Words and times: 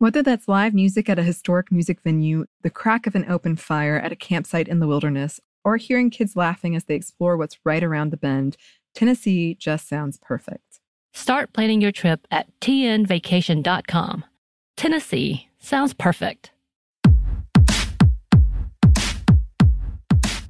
Whether 0.00 0.22
that's 0.22 0.48
live 0.48 0.72
music 0.72 1.10
at 1.10 1.18
a 1.18 1.22
historic 1.22 1.70
music 1.70 2.00
venue, 2.00 2.46
the 2.62 2.70
crack 2.70 3.06
of 3.06 3.14
an 3.14 3.26
open 3.30 3.54
fire 3.56 3.98
at 3.98 4.10
a 4.10 4.16
campsite 4.16 4.66
in 4.66 4.78
the 4.78 4.86
wilderness, 4.86 5.40
or 5.62 5.76
hearing 5.76 6.08
kids 6.08 6.34
laughing 6.34 6.74
as 6.74 6.84
they 6.84 6.94
explore 6.94 7.36
what's 7.36 7.58
right 7.66 7.84
around 7.84 8.08
the 8.10 8.16
bend, 8.16 8.56
Tennessee 8.94 9.54
just 9.60 9.86
sounds 9.86 10.16
perfect. 10.16 10.80
Start 11.12 11.52
planning 11.52 11.82
your 11.82 11.92
trip 11.92 12.26
at 12.30 12.46
tnvacation.com. 12.62 14.24
Tennessee 14.74 15.50
sounds 15.58 15.92
perfect. 15.92 16.52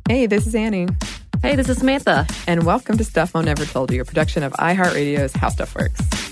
Hey, 0.08 0.26
this 0.26 0.46
is 0.46 0.54
Annie, 0.54 0.86
Hey, 1.42 1.56
this 1.56 1.68
is 1.68 1.78
Samantha. 1.78 2.24
and 2.46 2.64
welcome 2.64 2.96
to 2.98 3.02
Stuff 3.04 3.34
Mom 3.34 3.46
Never 3.46 3.64
Told 3.64 3.90
You, 3.90 4.02
a 4.02 4.04
production 4.04 4.44
of 4.44 4.52
iHeartRadio's 4.52 5.34
How 5.34 5.48
Stuff 5.48 5.74
Works. 5.74 6.29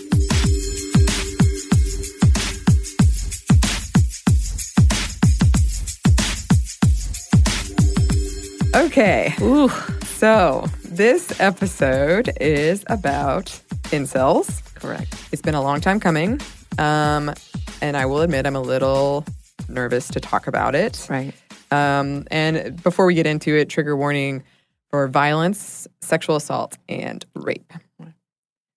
Okay, 8.74 9.34
Ooh, 9.40 9.68
so 10.04 10.66
this 10.84 11.40
episode 11.40 12.30
is 12.40 12.84
about 12.88 13.46
incels. 13.90 14.62
correct. 14.74 15.14
It's 15.32 15.42
been 15.42 15.54
a 15.54 15.62
long 15.62 15.80
time 15.80 15.98
coming, 16.00 16.40
um, 16.78 17.32
and 17.80 17.96
I 17.96 18.06
will 18.06 18.20
admit 18.20 18.46
I'm 18.46 18.56
a 18.56 18.60
little 18.60 19.24
nervous 19.68 20.08
to 20.08 20.20
talk 20.20 20.46
about 20.46 20.74
it. 20.74 21.06
Right. 21.08 21.34
Um, 21.70 22.26
and 22.30 22.80
before 22.82 23.06
we 23.06 23.14
get 23.14 23.26
into 23.26 23.56
it, 23.56 23.68
trigger 23.68 23.96
warning 23.96 24.44
for 24.90 25.08
violence, 25.08 25.88
sexual 26.00 26.36
assault, 26.36 26.76
and 26.88 27.24
rape. 27.34 27.72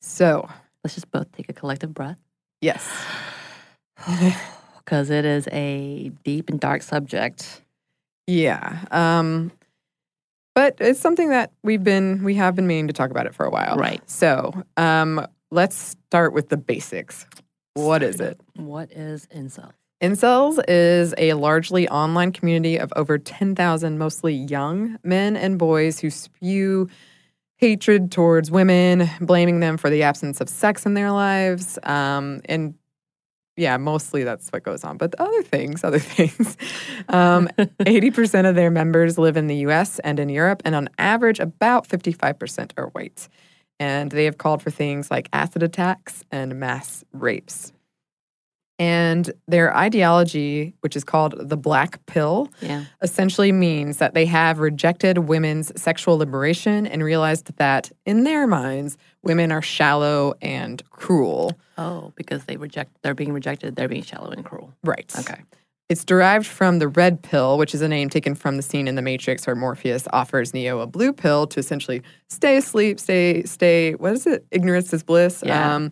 So, 0.02 0.50
Let's 0.84 0.96
just 0.96 1.12
both 1.12 1.32
take 1.32 1.48
a 1.48 1.54
collective 1.54 1.94
breath 1.94 2.18
yes. 2.62 2.90
because 4.80 5.10
it 5.12 5.26
is 5.26 5.48
a 5.52 6.10
deep 6.24 6.50
and 6.50 6.60
dark 6.60 6.82
subject. 6.82 7.62
Yeah. 8.26 8.80
Um, 8.90 9.52
but 10.56 10.76
it's 10.80 11.00
something 11.00 11.30
that 11.30 11.52
we've 11.64 11.84
been, 11.84 12.24
we 12.24 12.36
have 12.36 12.56
been 12.56 12.68
meaning 12.68 12.88
to 12.88 12.94
talk 12.94 13.12
about 13.12 13.26
it 13.26 13.36
for 13.36 13.46
a 13.46 13.50
while. 13.50 13.78
Right. 13.78 14.08
So, 14.10 14.64
um, 14.78 15.26
let's 15.52 15.76
start 15.76 16.34
with 16.34 16.50
the 16.50 16.58
basics. 16.58 17.26
What 17.74 18.04
is 18.04 18.20
it? 18.20 18.40
What 18.56 18.92
is 18.92 19.28
incel? 19.28 19.72
Incels 20.02 20.60
is 20.68 21.14
a 21.18 21.34
largely 21.34 21.88
online 21.88 22.32
community 22.32 22.78
of 22.78 22.92
over 22.96 23.20
10,000 23.20 23.98
mostly 24.00 24.34
young 24.34 24.98
men 25.04 25.38
and 25.38 25.60
boys 25.60 26.00
who 26.00 26.10
spew 26.10 26.90
hatred 27.58 28.12
towards 28.12 28.50
women, 28.50 29.08
blaming 29.22 29.60
them 29.60 29.78
for 29.78 29.92
the 29.92 30.02
absence 30.02 30.42
of 30.42 30.50
sex 30.50 30.88
in 30.88 30.96
their 30.96 31.12
lives. 31.12 31.78
Um, 31.84 32.42
and 32.46 32.74
yeah, 33.58 33.78
mostly 33.78 34.24
that's 34.24 34.50
what 34.50 34.64
goes 34.64 34.84
on. 34.84 34.98
But 34.98 35.16
other 35.16 35.44
things, 35.44 35.84
other 35.84 36.00
things. 36.18 36.58
Um, 37.10 37.48
80% 37.58 38.48
of 38.50 38.56
their 38.56 38.72
members 38.72 39.18
live 39.18 39.38
in 39.38 39.48
the 39.48 39.58
US 39.68 40.00
and 40.00 40.20
in 40.20 40.30
Europe, 40.30 40.62
and 40.66 40.76
on 40.76 40.90
average, 40.98 41.40
about 41.40 41.88
55% 41.88 42.72
are 42.78 42.88
white. 42.88 43.28
And 43.80 44.12
they 44.12 44.26
have 44.26 44.38
called 44.38 44.62
for 44.62 44.70
things 44.70 45.10
like 45.10 45.28
acid 45.34 45.64
attacks 45.64 46.24
and 46.32 46.60
mass 46.60 47.04
rapes. 47.14 47.74
And 48.82 49.32
their 49.48 49.78
ideology, 49.78 50.74
which 50.80 50.96
is 50.96 51.04
called 51.04 51.36
the 51.38 51.56
black 51.56 52.04
pill, 52.08 52.50
Yeah. 52.62 52.86
essentially 53.04 53.52
means 53.52 53.98
that 53.98 54.16
they 54.16 54.26
have 54.26 54.58
rejected 54.58 55.20
women's 55.20 55.72
sexual 55.80 56.18
liberation 56.18 56.88
and 56.88 57.04
realized 57.04 57.56
that 57.58 57.92
in 58.08 58.24
their 58.24 58.48
minds, 58.48 58.98
women 59.22 59.52
are 59.52 59.62
shallow 59.62 60.34
and 60.42 60.82
cruel. 60.90 61.54
Oh, 61.78 62.12
because 62.16 62.46
they 62.46 62.58
reject, 62.58 62.90
they're 63.04 63.14
being 63.14 63.34
rejected, 63.34 63.76
they're 63.76 63.88
being 63.88 64.02
shallow 64.02 64.32
and 64.32 64.44
cruel. 64.44 64.74
Right. 64.84 65.14
Okay. 65.20 65.42
It's 65.88 66.04
derived 66.04 66.48
from 66.48 66.80
the 66.80 66.88
red 66.88 67.22
pill, 67.22 67.60
which 67.60 67.76
is 67.76 67.82
a 67.82 67.88
name 67.88 68.10
taken 68.10 68.34
from 68.34 68.56
the 68.58 68.64
scene 68.64 68.88
in 68.88 68.96
The 68.96 69.02
Matrix 69.04 69.46
where 69.46 69.56
Morpheus 69.56 70.08
offers 70.12 70.56
Neo 70.56 70.80
a 70.80 70.88
blue 70.88 71.14
pill 71.14 71.46
to 71.48 71.60
essentially 71.60 72.02
stay 72.30 72.58
asleep, 72.58 73.00
stay, 73.00 73.44
stay, 73.44 73.94
what 73.94 74.14
is 74.14 74.26
it? 74.26 74.44
Ignorance 74.50 74.92
is 74.92 75.04
bliss. 75.04 75.44
Yeah. 75.46 75.76
Um, 75.76 75.92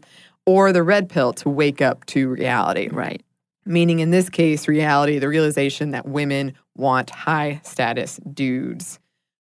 or 0.50 0.74
the 0.74 0.82
red 0.82 1.08
pill 1.08 1.32
to 1.32 1.48
wake 1.48 1.80
up 1.80 2.04
to 2.08 2.28
reality. 2.28 2.90
Right. 2.92 3.22
Meaning, 3.68 4.00
in 4.00 4.10
this 4.10 4.32
case, 4.32 4.68
reality, 4.68 5.20
the 5.20 5.30
realization 5.30 5.92
that 5.92 6.08
women 6.08 6.54
want 6.76 7.12
high 7.12 7.62
status 7.64 8.20
dudes. 8.34 8.98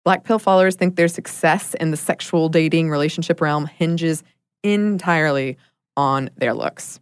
Black 0.04 0.24
pill 0.24 0.38
followers 0.38 0.76
think 0.76 0.96
their 0.96 1.08
success 1.08 1.72
in 1.72 1.90
the 1.90 1.96
sexual 1.96 2.50
dating 2.50 2.90
relationship 2.90 3.40
realm 3.40 3.64
hinges 3.64 4.22
entirely 4.62 5.56
on 5.96 6.28
their 6.36 6.52
looks. 6.52 7.00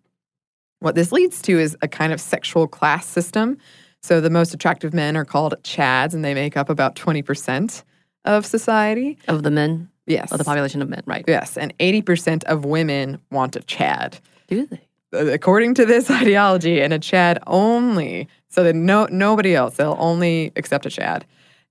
What 0.78 0.94
this 0.94 1.10
leads 1.10 1.42
to 1.42 1.58
is 1.58 1.76
a 1.82 1.88
kind 1.88 2.12
of 2.12 2.20
sexual 2.20 2.68
class 2.68 3.04
system. 3.04 3.58
So 4.00 4.20
the 4.20 4.30
most 4.30 4.54
attractive 4.54 4.94
men 4.94 5.16
are 5.16 5.24
called 5.24 5.56
chads, 5.64 6.14
and 6.14 6.24
they 6.24 6.34
make 6.34 6.56
up 6.56 6.70
about 6.70 6.94
20% 6.94 7.82
of 8.24 8.46
society. 8.46 9.18
Of 9.26 9.42
the 9.42 9.50
men, 9.50 9.90
Yes. 10.08 10.32
of 10.32 10.38
the 10.38 10.44
population 10.44 10.82
of 10.82 10.88
men, 10.88 11.02
right? 11.06 11.24
Yes. 11.28 11.56
And 11.56 11.76
80% 11.78 12.44
of 12.44 12.64
women 12.64 13.20
want 13.30 13.56
a 13.56 13.60
chad 13.60 14.18
Do 14.48 14.66
they? 14.66 14.80
Uh, 15.12 15.26
according 15.26 15.74
to 15.74 15.86
this 15.86 16.10
ideology, 16.22 16.80
and 16.80 16.92
a 16.92 16.98
Chad 16.98 17.42
only, 17.46 18.28
so 18.48 18.62
that 18.64 18.74
no 18.74 19.06
nobody 19.06 19.54
else, 19.54 19.76
they'll 19.76 19.96
only 19.98 20.52
accept 20.56 20.86
a 20.86 20.90
Chad. 20.90 21.24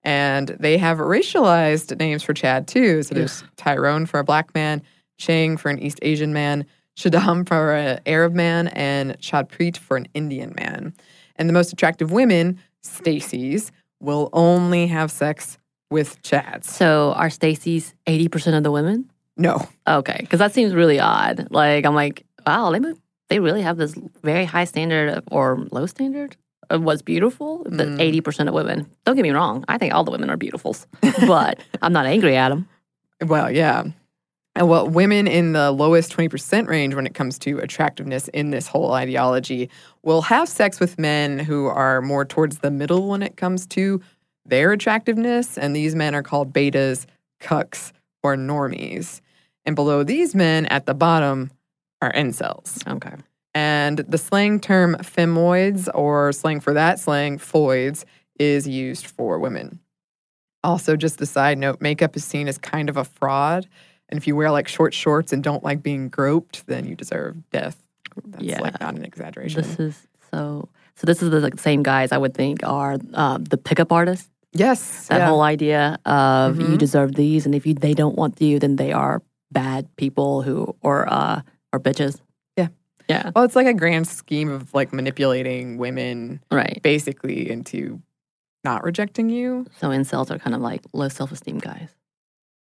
And 0.03 0.49
they 0.59 0.77
have 0.77 0.97
racialized 0.99 1.97
names 1.99 2.23
for 2.23 2.33
Chad 2.33 2.67
too. 2.67 3.03
So 3.03 3.13
there's 3.13 3.43
Tyrone 3.57 4.05
for 4.05 4.19
a 4.19 4.23
black 4.23 4.53
man, 4.55 4.81
Chang 5.17 5.57
for 5.57 5.69
an 5.69 5.79
East 5.79 5.99
Asian 6.01 6.33
man, 6.33 6.65
Chaddam 6.95 7.47
for 7.47 7.73
an 7.73 7.99
Arab 8.05 8.33
man, 8.33 8.69
and 8.69 9.19
Chadpreet 9.19 9.77
for 9.77 9.97
an 9.97 10.07
Indian 10.13 10.53
man. 10.55 10.93
And 11.35 11.49
the 11.49 11.53
most 11.53 11.73
attractive 11.73 12.11
women, 12.11 12.59
Stacy's, 12.81 13.71
will 13.99 14.29
only 14.33 14.87
have 14.87 15.11
sex 15.11 15.57
with 15.89 16.21
Chads. 16.23 16.65
So 16.65 17.13
are 17.15 17.29
Stacy's 17.29 17.93
80% 18.07 18.57
of 18.57 18.63
the 18.63 18.71
women? 18.71 19.09
No. 19.37 19.67
Okay, 19.87 20.17
because 20.19 20.39
that 20.39 20.53
seems 20.53 20.73
really 20.73 20.99
odd. 20.99 21.47
Like 21.51 21.85
I'm 21.85 21.95
like, 21.95 22.25
wow, 22.45 22.71
they 22.71 22.79
move, 22.79 22.99
they 23.29 23.39
really 23.39 23.61
have 23.61 23.77
this 23.77 23.93
very 24.23 24.45
high 24.45 24.65
standard 24.65 25.09
of, 25.09 25.23
or 25.31 25.65
low 25.71 25.85
standard 25.85 26.35
of 26.69 26.81
what's 26.83 27.01
beautiful. 27.01 27.63
The 27.65 27.85
Mm. 27.85 28.01
eighty 28.01 28.19
percent 28.21 28.49
of 28.49 28.55
women. 28.55 28.89
Don't 29.05 29.15
get 29.15 29.21
me 29.23 29.29
wrong. 29.31 29.63
I 29.67 29.77
think 29.77 29.93
all 29.93 30.03
the 30.03 30.11
women 30.11 30.29
are 30.29 30.37
beautifuls, 30.37 30.85
but 31.27 31.59
I'm 31.81 31.93
not 31.93 32.05
angry 32.05 32.35
at 32.35 32.49
them. 32.49 32.67
Well, 33.25 33.49
yeah. 33.51 33.83
And 34.55 34.67
well, 34.67 34.87
women 34.89 35.27
in 35.27 35.53
the 35.53 35.69
lowest 35.71 36.11
20% 36.17 36.67
range 36.67 36.95
when 36.95 37.05
it 37.05 37.13
comes 37.13 37.37
to 37.39 37.59
attractiveness 37.59 38.27
in 38.29 38.49
this 38.49 38.65
whole 38.67 38.93
ideology 38.93 39.69
will 40.01 40.23
have 40.23 40.49
sex 40.49 40.79
with 40.79 40.97
men 40.97 41.37
who 41.37 41.67
are 41.67 42.01
more 42.01 42.25
towards 42.25 42.57
the 42.59 42.71
middle 42.71 43.07
when 43.07 43.21
it 43.21 43.37
comes 43.37 43.67
to 43.67 44.01
their 44.47 44.71
attractiveness. 44.71 45.57
And 45.57 45.75
these 45.75 45.95
men 45.95 46.15
are 46.15 46.23
called 46.23 46.53
betas, 46.53 47.05
cucks, 47.41 47.91
or 48.23 48.35
normies. 48.35 49.21
And 49.65 49.75
below 49.75 50.03
these 50.03 50.33
men 50.33 50.65
at 50.67 50.85
the 50.85 50.93
bottom 50.93 51.51
are 52.01 52.11
incels. 52.13 52.85
Okay. 52.87 53.15
And 53.53 53.99
the 53.99 54.17
slang 54.17 54.59
term 54.59 54.95
femoids, 55.01 55.89
or 55.93 56.31
slang 56.31 56.59
for 56.59 56.73
that 56.73 56.99
slang, 56.99 57.39
foids, 57.39 58.05
is 58.39 58.67
used 58.67 59.07
for 59.07 59.39
women. 59.39 59.79
Also, 60.63 60.95
just 60.95 61.21
a 61.21 61.25
side 61.25 61.57
note 61.57 61.81
makeup 61.81 62.15
is 62.15 62.23
seen 62.23 62.47
as 62.47 62.57
kind 62.57 62.89
of 62.89 62.97
a 62.97 63.03
fraud. 63.03 63.67
And 64.09 64.17
if 64.17 64.27
you 64.27 64.35
wear 64.35 64.51
like 64.51 64.67
short 64.67 64.93
shorts 64.93 65.33
and 65.33 65.43
don't 65.43 65.63
like 65.63 65.81
being 65.81 66.07
groped, 66.09 66.65
then 66.67 66.85
you 66.85 66.95
deserve 66.95 67.35
death. 67.51 67.77
That's 68.25 68.43
Yeah. 68.43 68.61
like 68.61 68.79
not 68.79 68.95
an 68.95 69.03
exaggeration. 69.05 69.61
This 69.61 69.79
is 69.79 70.07
so. 70.31 70.69
So 70.95 71.05
this 71.05 71.21
is 71.21 71.29
the 71.29 71.51
same 71.57 71.83
guys 71.83 72.11
I 72.11 72.17
would 72.17 72.33
think 72.33 72.59
are 72.63 72.97
uh, 73.13 73.37
the 73.39 73.57
pickup 73.57 73.91
artists. 73.91 74.29
Yes. 74.57 75.07
That 75.07 75.19
yeah. 75.19 75.27
whole 75.27 75.41
idea 75.41 75.99
of 76.05 76.59
you 76.59 76.67
Mhm. 76.67 76.77
deserve 76.77 77.15
these, 77.15 77.45
and 77.45 77.53
if 77.55 77.65
you 77.65 77.73
they 77.73 77.93
don't 77.93 78.15
want 78.17 78.41
you, 78.41 78.59
then 78.59 78.75
they 78.75 78.91
are 78.91 79.21
bad 79.51 79.87
people 79.95 80.41
who 80.41 80.75
or 80.81 81.07
uh 81.11 81.41
or 81.73 81.79
bitches. 81.79 82.19
Yeah. 82.57 82.67
Yeah. 83.07 83.31
well, 83.35 83.45
it's 83.45 83.55
like 83.55 83.67
a 83.67 83.73
grand 83.73 84.07
scheme 84.07 84.49
of 84.49 84.73
like 84.73 84.91
manipulating 84.93 85.77
women 85.77 86.41
Right. 86.51 86.79
basically 86.83 87.49
into 87.49 88.01
not 88.63 88.83
rejecting 88.83 89.29
you. 89.29 89.65
So 89.79 89.89
incels 89.89 90.29
are 90.31 90.39
kind 90.39 90.55
of 90.55 90.61
like 90.61 90.81
low 90.93 91.07
self 91.09 91.31
esteem 91.31 91.59
guys. 91.59 91.89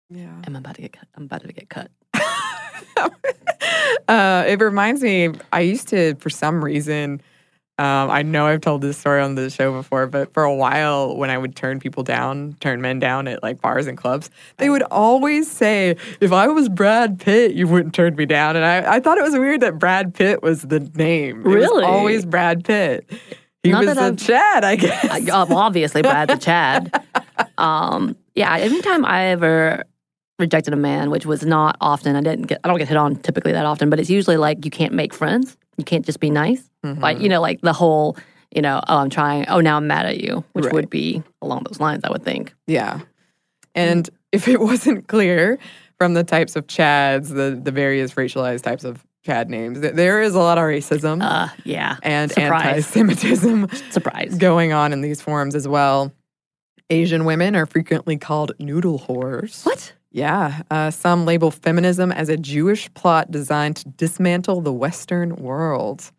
Yeah. 0.09 0.31
I'm 0.47 0.55
about 0.55 0.75
to 0.75 0.81
get 0.81 0.93
cut. 0.93 1.07
I'm 1.15 1.23
about 1.23 1.41
to 1.43 1.51
get 1.53 1.67
cut. 1.69 1.91
uh, 4.07 4.43
it 4.47 4.59
reminds 4.61 5.01
me, 5.01 5.29
I 5.53 5.61
used 5.61 5.87
to, 5.89 6.15
for 6.15 6.29
some 6.29 6.63
reason, 6.63 7.21
um, 7.81 8.11
I 8.11 8.21
know 8.21 8.45
I've 8.45 8.61
told 8.61 8.81
this 8.81 8.97
story 8.97 9.21
on 9.21 9.35
the 9.35 9.49
show 9.49 9.71
before, 9.73 10.05
but 10.07 10.33
for 10.33 10.43
a 10.43 10.53
while, 10.53 11.15
when 11.17 11.29
I 11.29 11.37
would 11.37 11.55
turn 11.55 11.79
people 11.79 12.03
down, 12.03 12.55
turn 12.59 12.79
men 12.81 12.99
down 12.99 13.27
at 13.27 13.41
like 13.41 13.59
bars 13.61 13.87
and 13.87 13.97
clubs, 13.97 14.29
they 14.57 14.69
would 14.69 14.83
always 14.83 15.49
say, 15.49 15.95
if 16.19 16.31
I 16.31 16.47
was 16.47 16.69
Brad 16.69 17.19
Pitt, 17.19 17.53
you 17.53 17.67
wouldn't 17.67 17.95
turn 17.95 18.15
me 18.15 18.25
down. 18.25 18.55
And 18.55 18.63
I, 18.65 18.95
I 18.95 18.99
thought 18.99 19.17
it 19.17 19.23
was 19.23 19.33
weird 19.33 19.61
that 19.61 19.79
Brad 19.79 20.13
Pitt 20.13 20.43
was 20.43 20.61
the 20.63 20.79
name. 20.95 21.39
It 21.41 21.45
was 21.47 21.55
Really? 21.55 21.83
always 21.83 22.25
Brad 22.25 22.63
Pitt. 22.63 23.09
He 23.63 23.71
Not 23.71 23.85
was 23.85 23.97
a 23.97 24.01
I've- 24.01 24.15
Chad, 24.17 24.63
I 24.63 24.75
guess. 24.75 25.05
I- 25.31 25.43
obviously, 25.53 26.01
Brad's 26.01 26.33
a 26.33 26.37
Chad. 26.37 26.91
Um, 27.57 28.15
yeah, 28.35 28.55
anytime 28.57 29.03
I 29.05 29.25
ever 29.27 29.83
rejected 30.39 30.73
a 30.73 30.77
man, 30.77 31.09
which 31.11 31.25
was 31.25 31.43
not 31.45 31.77
often, 31.81 32.15
I 32.15 32.21
didn't 32.21 32.47
get, 32.47 32.59
I 32.63 32.67
don't 32.67 32.77
get 32.77 32.87
hit 32.87 32.97
on 32.97 33.15
typically 33.17 33.51
that 33.51 33.65
often, 33.65 33.89
but 33.89 33.99
it's 33.99 34.09
usually 34.09 34.37
like 34.37 34.63
you 34.65 34.71
can't 34.71 34.93
make 34.93 35.13
friends. 35.13 35.57
You 35.77 35.83
can't 35.83 36.05
just 36.05 36.19
be 36.19 36.29
nice. 36.29 36.63
Like, 36.83 37.15
Mm-hmm. 37.17 37.23
you 37.23 37.29
know, 37.29 37.41
like 37.41 37.61
the 37.61 37.73
whole, 37.73 38.17
you 38.55 38.61
know, 38.61 38.81
oh, 38.87 38.97
I'm 38.97 39.09
trying, 39.09 39.47
oh, 39.47 39.61
now 39.61 39.77
I'm 39.77 39.87
mad 39.87 40.05
at 40.05 40.19
you, 40.19 40.43
which 40.53 40.65
Right. 40.65 40.73
would 40.73 40.89
be 40.89 41.21
along 41.41 41.63
those 41.69 41.79
lines, 41.79 42.03
I 42.03 42.09
would 42.11 42.23
think. 42.23 42.53
Yeah. 42.67 42.99
And 43.75 44.09
if 44.31 44.47
it 44.47 44.59
wasn't 44.59 45.07
clear 45.07 45.57
from 45.97 46.13
the 46.15 46.23
types 46.23 46.55
of 46.55 46.67
Chads, 46.67 47.29
the, 47.29 47.59
the 47.61 47.71
various 47.71 48.13
racialized 48.15 48.63
types 48.63 48.83
of 48.83 49.05
Chad 49.23 49.49
names, 49.51 49.79
there 49.79 50.21
is 50.23 50.33
a 50.33 50.39
lot 50.39 50.57
of 50.57 50.63
racism 50.63 51.21
Uh, 51.23 51.49
yeah. 51.63 51.97
and 52.01 52.35
anti 52.37 52.79
Semitism 52.81 53.67
Surprise. 53.91 54.35
going 54.37 54.73
on 54.73 54.91
in 54.93 55.01
these 55.01 55.21
forums 55.21 55.53
as 55.53 55.67
well. 55.67 56.11
Asian 56.89 57.23
women 57.25 57.55
are 57.55 57.67
frequently 57.67 58.17
called 58.17 58.51
noodle 58.59 58.99
whores. 58.99 59.63
What? 59.65 59.93
Yeah. 60.11 60.61
Uh, 60.69 60.91
some 60.91 61.25
label 61.25 61.51
feminism 61.51 62.11
as 62.11 62.29
a 62.29 62.37
Jewish 62.37 62.93
plot 62.93 63.31
designed 63.31 63.77
to 63.77 63.87
dismantle 63.89 64.61
the 64.61 64.73
Western 64.73 65.35
world. 65.37 66.11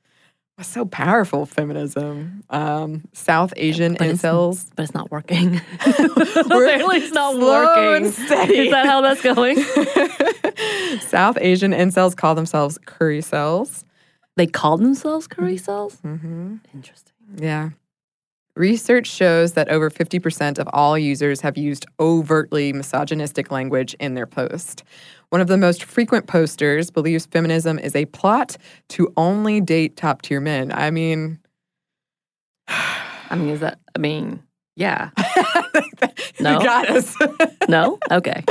What's 0.57 0.71
so 0.71 0.85
powerful, 0.85 1.47
feminism? 1.47 2.45
Um, 2.51 3.05
South 3.13 3.53
Asian 3.57 3.95
But 3.95 4.09
incels. 4.09 4.67
But 4.77 4.85
it's 4.85 4.95
not 4.95 5.11
working. 5.11 5.57
Apparently, 5.81 6.99
it's 6.99 7.13
not 7.13 7.39
working. 7.39 8.07
Is 8.07 8.71
that 8.71 8.87
how 8.87 9.01
that's 9.01 9.23
going? 9.23 9.57
South 11.01 11.39
Asian 11.41 11.73
incels 11.73 12.15
call 12.17 12.35
themselves 12.35 12.79
curry 12.85 13.23
cells. 13.23 13.85
they 14.37 14.47
call 14.47 14.77
themselves 14.77 15.27
curry 15.27 15.57
cells? 15.57 15.97
Mm-hmm. 16.05 16.57
Interesting. 16.75 17.13
Yeah. 17.37 17.71
Research 18.55 19.07
shows 19.07 19.53
that 19.55 19.71
over 19.71 19.89
50% 19.89 20.59
of 20.59 20.69
all 20.75 20.99
users 20.99 21.41
have 21.41 21.57
used 21.57 21.87
overtly 21.99 22.71
misogynistic 22.75 23.51
language 23.51 23.95
in 23.99 24.13
their 24.15 24.27
post. 24.27 24.83
One 25.31 25.41
of 25.41 25.47
the 25.49 25.57
most 25.57 25.85
frequent 25.85 26.27
posters 26.27 26.91
believes 26.91 27.25
feminism 27.25 27.79
is 27.79 27.97
a 27.97 28.05
plot 28.07 28.59
to 28.91 29.11
only 29.17 29.63
date 29.63 29.97
top 29.97 30.21
tier 30.21 30.39
men. 30.41 30.71
I 30.71 30.91
mean, 30.91 31.39
I 32.69 33.37
mean, 33.37 33.49
is 33.49 33.61
that, 33.61 33.79
I 33.97 33.99
mean, 33.99 34.43
yeah. 34.77 35.09
you 35.75 35.83
No? 36.41 36.61
got 36.61 36.91
us. 36.91 37.17
No? 37.71 37.99
Okay. 38.11 38.45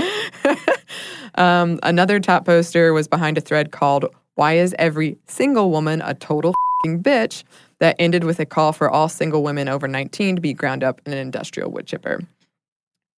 um, 1.36 1.80
another 1.84 2.20
top 2.20 2.46
poster 2.48 2.92
was 2.92 3.08
behind 3.08 3.38
a 3.38 3.42
thread 3.42 3.72
called 3.72 4.06
Why 4.34 4.54
is 4.54 4.74
Every 4.80 5.20
Single 5.28 5.70
Woman 5.70 6.02
a 6.02 6.16
Total 6.16 6.56
Bitch? 6.84 7.44
that 7.82 7.96
ended 7.98 8.24
with 8.24 8.40
a 8.40 8.46
call 8.46 8.72
for 8.72 8.90
all 8.90 9.10
single 9.10 9.44
women 9.44 9.68
over 9.68 9.88
19 9.88 10.36
to 10.36 10.42
be 10.42 10.54
ground 10.54 10.84
up 10.84 11.02
in 11.06 11.12
an 11.12 11.18
industrial 11.18 11.72
wood 11.72 11.88
chipper. 11.88 12.22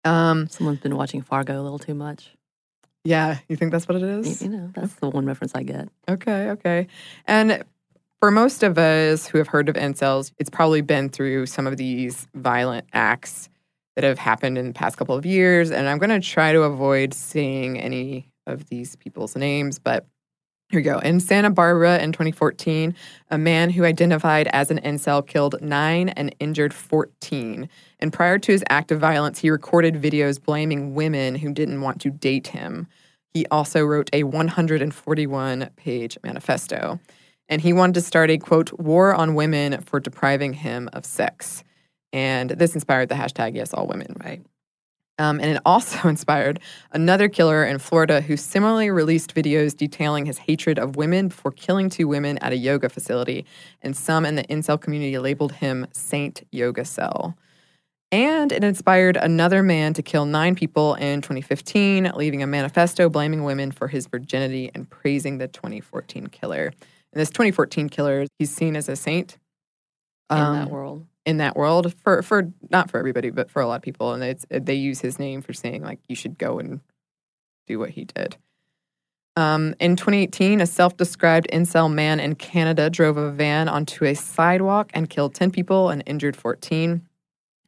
Um, 0.05 0.47
Someone's 0.47 0.79
been 0.79 0.95
watching 0.95 1.21
Fargo 1.21 1.59
a 1.59 1.61
little 1.61 1.79
too 1.79 1.93
much. 1.93 2.31
yeah, 3.03 3.39
you 3.49 3.57
think 3.57 3.73
that's 3.73 3.87
what 3.87 3.97
it 3.97 4.03
is? 4.03 4.41
You, 4.41 4.49
know, 4.49 4.71
that's 4.73 4.93
the 4.95 5.09
one 5.09 5.25
reference 5.25 5.53
I 5.53 5.63
get. 5.63 5.89
Okay, 6.09 6.49
okay. 6.51 6.87
And 7.27 7.63
for 8.21 8.31
most 8.31 8.63
of 8.63 8.77
us 8.77 9.27
who 9.27 9.37
have 9.37 9.47
heard 9.47 9.67
of 9.67 9.75
incels, 9.75 10.31
it's 10.39 10.49
probably 10.49 10.79
been 10.79 11.09
through 11.09 11.45
some 11.45 11.67
of 11.67 11.75
these 11.75 12.25
violent 12.33 12.87
acts 12.93 13.49
that 13.97 14.05
have 14.05 14.17
happened 14.17 14.57
in 14.57 14.67
the 14.67 14.73
past 14.73 14.95
couple 14.95 15.13
of 15.13 15.25
years. 15.25 15.71
And 15.71 15.89
I'm 15.89 15.97
going 15.97 16.21
to 16.21 16.25
try 16.25 16.53
to 16.53 16.61
avoid 16.61 17.13
saying 17.13 17.77
any 17.77 18.29
of 18.47 18.69
these 18.69 18.95
people's 18.95 19.35
names, 19.35 19.77
but 19.77 20.05
here 20.73 20.79
we 20.79 20.83
go. 20.83 20.97
In 20.97 21.19
Santa 21.19 21.51
Barbara 21.51 21.99
in 21.99 22.11
2014, 22.13 22.95
a 23.29 23.37
man 23.37 23.69
who 23.69 23.83
identified 23.83 24.47
as 24.47 24.71
an 24.71 24.79
incel 24.79 25.23
killed 25.25 25.61
nine 25.61 26.09
and 26.09 26.35
injured 26.39 26.73
14. 26.73 27.69
And 27.99 28.11
prior 28.11 28.39
to 28.39 28.51
his 28.51 28.63
act 28.71 28.91
of 28.91 28.99
violence, 28.99 29.37
he 29.37 29.51
recorded 29.51 30.01
videos 30.01 30.43
blaming 30.43 30.95
women 30.95 31.35
who 31.35 31.53
didn't 31.53 31.81
want 31.81 32.01
to 32.01 32.09
date 32.09 32.47
him. 32.47 32.87
He 33.35 33.45
also 33.51 33.83
wrote 33.83 34.09
a 34.13 34.23
141 34.23 35.69
page 35.75 36.17
manifesto. 36.23 36.99
And 37.47 37.61
he 37.61 37.71
wanted 37.71 37.93
to 37.93 38.01
start 38.01 38.31
a 38.31 38.39
quote, 38.39 38.73
war 38.79 39.13
on 39.13 39.35
women 39.35 39.79
for 39.81 39.99
depriving 39.99 40.53
him 40.53 40.89
of 40.91 41.05
sex. 41.05 41.63
And 42.11 42.49
this 42.49 42.73
inspired 42.73 43.09
the 43.09 43.15
hashtag 43.15 43.53
yes, 43.53 43.75
all 43.75 43.85
women. 43.85 44.15
Right. 44.19 44.41
Um, 45.19 45.39
and 45.39 45.49
it 45.49 45.61
also 45.65 46.07
inspired 46.09 46.59
another 46.91 47.29
killer 47.29 47.63
in 47.65 47.79
Florida 47.79 48.21
who 48.21 48.37
similarly 48.37 48.89
released 48.89 49.35
videos 49.35 49.75
detailing 49.75 50.25
his 50.25 50.39
hatred 50.39 50.79
of 50.79 50.95
women 50.95 51.27
before 51.27 51.51
killing 51.51 51.89
two 51.89 52.07
women 52.07 52.37
at 52.39 52.51
a 52.51 52.57
yoga 52.57 52.89
facility. 52.89 53.45
And 53.81 53.95
some 53.95 54.25
in 54.25 54.35
the 54.35 54.43
incel 54.45 54.79
community 54.79 55.17
labeled 55.17 55.53
him 55.53 55.87
Saint 55.93 56.45
Yoga 56.51 56.85
Cell. 56.85 57.37
And 58.11 58.51
it 58.51 58.63
inspired 58.63 59.17
another 59.17 59.63
man 59.63 59.95
to 59.95 60.03
kill 60.03 60.25
nine 60.25 60.53
people 60.53 60.93
in 60.95 61.21
2015, 61.21 62.11
leaving 62.15 62.43
a 62.43 62.47
manifesto 62.47 63.09
blaming 63.09 63.43
women 63.43 63.71
for 63.71 63.87
his 63.87 64.05
virginity 64.05 64.69
and 64.75 64.87
praising 64.87 65.39
the 65.39 65.47
2014 65.47 66.27
killer. 66.27 66.65
And 66.65 67.19
this 67.19 67.31
2014 67.31 67.89
killer, 67.89 68.27
he's 68.37 68.51
seen 68.51 68.75
as 68.75 68.87
a 68.87 68.95
saint 68.95 69.39
In 70.29 70.37
um, 70.37 70.55
that 70.57 70.69
world. 70.69 71.07
In 71.25 71.37
that 71.37 71.55
world 71.55 71.93
for 72.03 72.21
for 72.21 72.51
not 72.69 72.89
for 72.89 72.97
everybody, 72.97 73.29
but 73.29 73.49
for 73.49 73.61
a 73.61 73.67
lot 73.67 73.75
of 73.75 73.81
people. 73.81 74.13
And 74.13 74.23
it's 74.23 74.45
they 74.49 74.75
use 74.75 74.99
his 74.99 75.19
name 75.19 75.41
for 75.41 75.53
saying 75.53 75.83
like 75.83 75.99
you 76.07 76.15
should 76.15 76.37
go 76.37 76.59
and 76.59 76.81
do 77.67 77.79
what 77.79 77.91
he 77.91 78.05
did. 78.05 78.37
Um, 79.35 79.73
in 79.79 79.95
2018, 79.95 80.61
a 80.61 80.67
self-described 80.67 81.47
incel 81.51 81.91
man 81.91 82.19
in 82.19 82.35
Canada 82.35 82.89
drove 82.89 83.17
a 83.17 83.31
van 83.31 83.67
onto 83.67 84.05
a 84.05 84.13
sidewalk 84.13 84.91
and 84.93 85.09
killed 85.09 85.33
10 85.33 85.49
people 85.49 85.89
and 85.89 86.03
injured 86.05 86.35
14. 86.35 87.01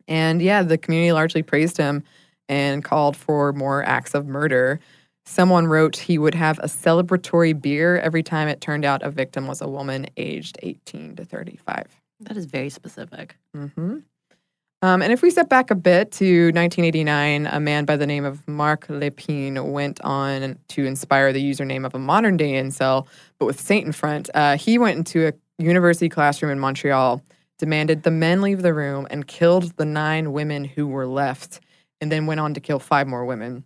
And 0.08 0.42
yeah, 0.44 0.62
the 0.62 0.78
community 0.78 1.12
largely 1.12 1.42
praised 1.42 1.78
him 1.78 2.04
and 2.48 2.84
called 2.84 3.18
for 3.18 3.52
more 3.52 3.84
acts 3.84 4.14
of 4.14 4.28
murder. 4.28 4.80
Someone 5.26 5.66
wrote 5.66 5.98
he 5.98 6.20
would 6.20 6.36
have 6.36 6.60
a 6.60 6.68
celebratory 6.68 7.60
beer 7.60 7.98
every 7.98 8.22
time 8.22 8.48
it 8.48 8.62
turned 8.62 8.86
out 8.86 9.02
a 9.02 9.10
victim 9.10 9.48
was 9.48 9.60
a 9.60 9.68
woman 9.68 10.06
aged 10.18 10.60
18 10.62 11.16
to 11.16 11.26
35. 11.26 11.88
That 12.22 12.38
is 12.38 12.46
very 12.46 12.70
specific. 12.70 13.36
hmm 13.54 14.00
Um, 14.82 15.02
and 15.02 15.12
if 15.12 15.22
we 15.22 15.32
step 15.32 15.50
back 15.50 15.72
a 15.72 15.76
bit 15.76 16.12
to 16.14 16.46
1989, 16.54 17.48
a 17.48 17.60
man 17.60 17.86
by 17.86 17.98
the 17.98 18.06
name 18.06 18.24
of 18.24 18.48
Marc 18.48 18.88
Lepine 18.88 19.72
went 19.72 20.00
on 20.02 20.60
to 20.70 20.86
inspire 20.86 21.34
the 21.34 21.44
username 21.44 21.86
of 21.86 21.96
a 21.96 22.00
modern 22.00 22.38
day 22.38 22.54
incel, 22.54 23.08
but 23.40 23.46
with 23.46 23.60
Saint 23.60 23.86
in 23.86 23.92
front. 23.92 24.30
Uh, 24.34 24.58
he 24.58 24.78
went 24.78 24.98
into 24.98 25.28
a 25.28 25.34
university 25.58 26.10
classroom 26.10 26.52
in 26.52 26.60
Montreal, 26.60 27.22
demanded 27.58 28.04
the 28.04 28.12
men 28.12 28.42
leave 28.42 28.62
the 28.62 28.74
room, 28.74 29.08
and 29.10 29.28
killed 29.28 29.76
the 29.78 29.86
nine 29.86 30.34
women 30.34 30.66
who 30.66 30.88
were 30.88 31.08
left, 31.08 31.62
and 32.02 32.12
then 32.12 32.26
went 32.26 32.40
on 32.40 32.54
to 32.54 32.60
kill 32.60 32.80
five 32.80 33.08
more 33.08 33.26
women. 33.26 33.64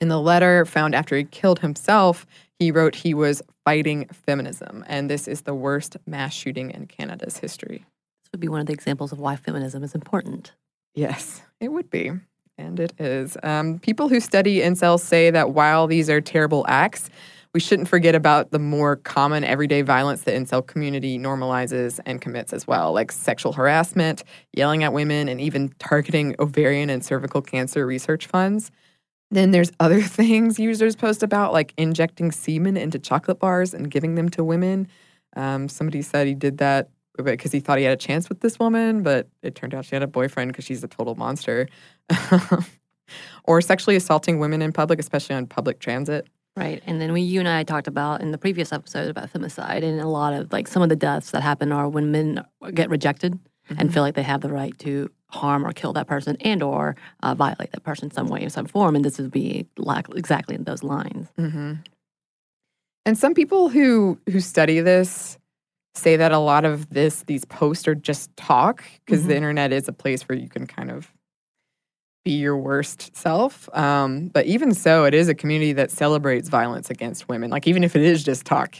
In 0.00 0.08
the 0.08 0.20
letter 0.20 0.64
found 0.64 0.94
after 0.94 1.16
he 1.16 1.24
killed 1.24 1.58
himself, 1.58 2.24
he 2.58 2.70
wrote 2.70 2.94
he 2.94 3.14
was 3.14 3.42
fighting 3.68 4.06
feminism, 4.24 4.82
and 4.86 5.10
this 5.10 5.28
is 5.28 5.42
the 5.42 5.52
worst 5.52 5.98
mass 6.06 6.32
shooting 6.32 6.70
in 6.70 6.86
Canada's 6.86 7.36
history. 7.36 7.84
This 8.22 8.30
would 8.32 8.40
be 8.40 8.48
one 8.48 8.60
of 8.60 8.66
the 8.66 8.72
examples 8.72 9.12
of 9.12 9.18
why 9.20 9.36
feminism 9.36 9.84
is 9.84 9.94
important. 9.94 10.54
Yes, 10.94 11.42
it 11.60 11.68
would 11.68 11.90
be. 11.90 12.12
And 12.56 12.80
it 12.80 12.98
is. 12.98 13.36
Um, 13.42 13.78
people 13.78 14.08
who 14.08 14.20
study 14.20 14.60
incels 14.60 15.00
say 15.00 15.30
that 15.30 15.50
while 15.50 15.86
these 15.86 16.08
are 16.08 16.22
terrible 16.22 16.64
acts, 16.66 17.10
we 17.52 17.60
shouldn't 17.60 17.88
forget 17.88 18.14
about 18.14 18.52
the 18.52 18.58
more 18.58 18.96
common 18.96 19.44
everyday 19.44 19.82
violence 19.82 20.22
the 20.22 20.30
incel 20.30 20.66
community 20.66 21.18
normalizes 21.18 22.00
and 22.06 22.22
commits 22.22 22.54
as 22.54 22.66
well, 22.66 22.94
like 22.94 23.12
sexual 23.12 23.52
harassment, 23.52 24.24
yelling 24.54 24.82
at 24.82 24.94
women, 24.94 25.28
and 25.28 25.42
even 25.42 25.74
targeting 25.78 26.34
ovarian 26.38 26.88
and 26.88 27.04
cervical 27.04 27.42
cancer 27.42 27.84
research 27.86 28.28
funds. 28.28 28.70
Then 29.30 29.50
there's 29.50 29.70
other 29.80 30.00
things 30.02 30.58
users 30.58 30.96
post 30.96 31.22
about, 31.22 31.52
like 31.52 31.74
injecting 31.76 32.32
semen 32.32 32.76
into 32.76 32.98
chocolate 32.98 33.38
bars 33.38 33.74
and 33.74 33.90
giving 33.90 34.14
them 34.14 34.28
to 34.30 34.44
women. 34.44 34.88
Um, 35.36 35.68
somebody 35.68 36.02
said 36.02 36.26
he 36.26 36.34
did 36.34 36.58
that 36.58 36.90
because 37.16 37.52
he 37.52 37.60
thought 37.60 37.78
he 37.78 37.84
had 37.84 37.92
a 37.92 37.96
chance 37.96 38.28
with 38.28 38.40
this 38.40 38.58
woman, 38.58 39.02
but 39.02 39.28
it 39.42 39.54
turned 39.54 39.74
out 39.74 39.84
she 39.84 39.94
had 39.94 40.02
a 40.02 40.08
boyfriend 40.08 40.52
because 40.52 40.64
she's 40.64 40.84
a 40.84 40.88
total 40.88 41.14
monster. 41.16 41.68
or 43.44 43.60
sexually 43.60 43.96
assaulting 43.96 44.38
women 44.38 44.62
in 44.62 44.72
public, 44.72 44.98
especially 44.98 45.34
on 45.34 45.46
public 45.46 45.80
transit. 45.80 46.28
Right. 46.56 46.82
And 46.86 47.00
then 47.00 47.12
we, 47.12 47.20
you 47.20 47.38
and 47.38 47.48
I 47.48 47.62
talked 47.62 47.86
about 47.86 48.20
in 48.20 48.32
the 48.32 48.38
previous 48.38 48.72
episode 48.72 49.08
about 49.08 49.32
femicide, 49.32 49.84
and 49.84 50.00
a 50.00 50.08
lot 50.08 50.32
of 50.32 50.52
like 50.52 50.66
some 50.66 50.82
of 50.82 50.88
the 50.88 50.96
deaths 50.96 51.30
that 51.30 51.42
happen 51.42 51.72
are 51.72 51.88
when 51.88 52.10
men 52.10 52.44
get 52.74 52.90
rejected 52.90 53.34
mm-hmm. 53.34 53.74
and 53.78 53.92
feel 53.92 54.02
like 54.02 54.14
they 54.14 54.22
have 54.22 54.40
the 54.40 54.50
right 54.50 54.76
to 54.80 55.08
harm 55.30 55.66
or 55.66 55.72
kill 55.72 55.92
that 55.92 56.06
person 56.06 56.36
and 56.40 56.62
or 56.62 56.96
uh, 57.22 57.34
violate 57.34 57.70
that 57.72 57.82
person 57.82 58.06
in 58.06 58.10
some 58.10 58.28
way 58.28 58.44
or 58.44 58.48
some 58.48 58.66
form. 58.66 58.96
And 58.96 59.04
this 59.04 59.18
would 59.18 59.30
be 59.30 59.66
like 59.76 60.06
exactly 60.14 60.54
in 60.54 60.64
those 60.64 60.82
lines. 60.82 61.28
Mm-hmm. 61.38 61.74
And 63.06 63.18
some 63.18 63.34
people 63.34 63.68
who 63.68 64.18
who 64.30 64.40
study 64.40 64.80
this 64.80 65.38
say 65.94 66.16
that 66.16 66.32
a 66.32 66.38
lot 66.38 66.64
of 66.64 66.90
this 66.90 67.22
these 67.22 67.44
posts 67.44 67.88
are 67.88 67.94
just 67.94 68.34
talk 68.36 68.84
because 69.04 69.20
mm-hmm. 69.20 69.28
the 69.28 69.36
internet 69.36 69.72
is 69.72 69.88
a 69.88 69.92
place 69.92 70.28
where 70.28 70.38
you 70.38 70.48
can 70.48 70.66
kind 70.66 70.90
of 70.90 71.12
be 72.24 72.32
your 72.32 72.56
worst 72.56 73.16
self. 73.16 73.68
Um, 73.74 74.28
but 74.28 74.46
even 74.46 74.74
so, 74.74 75.04
it 75.04 75.14
is 75.14 75.28
a 75.28 75.34
community 75.34 75.72
that 75.74 75.90
celebrates 75.90 76.48
violence 76.48 76.90
against 76.90 77.28
women. 77.28 77.50
Like 77.50 77.66
even 77.66 77.84
if 77.84 77.96
it 77.96 78.02
is 78.02 78.22
just 78.22 78.44
talk, 78.44 78.76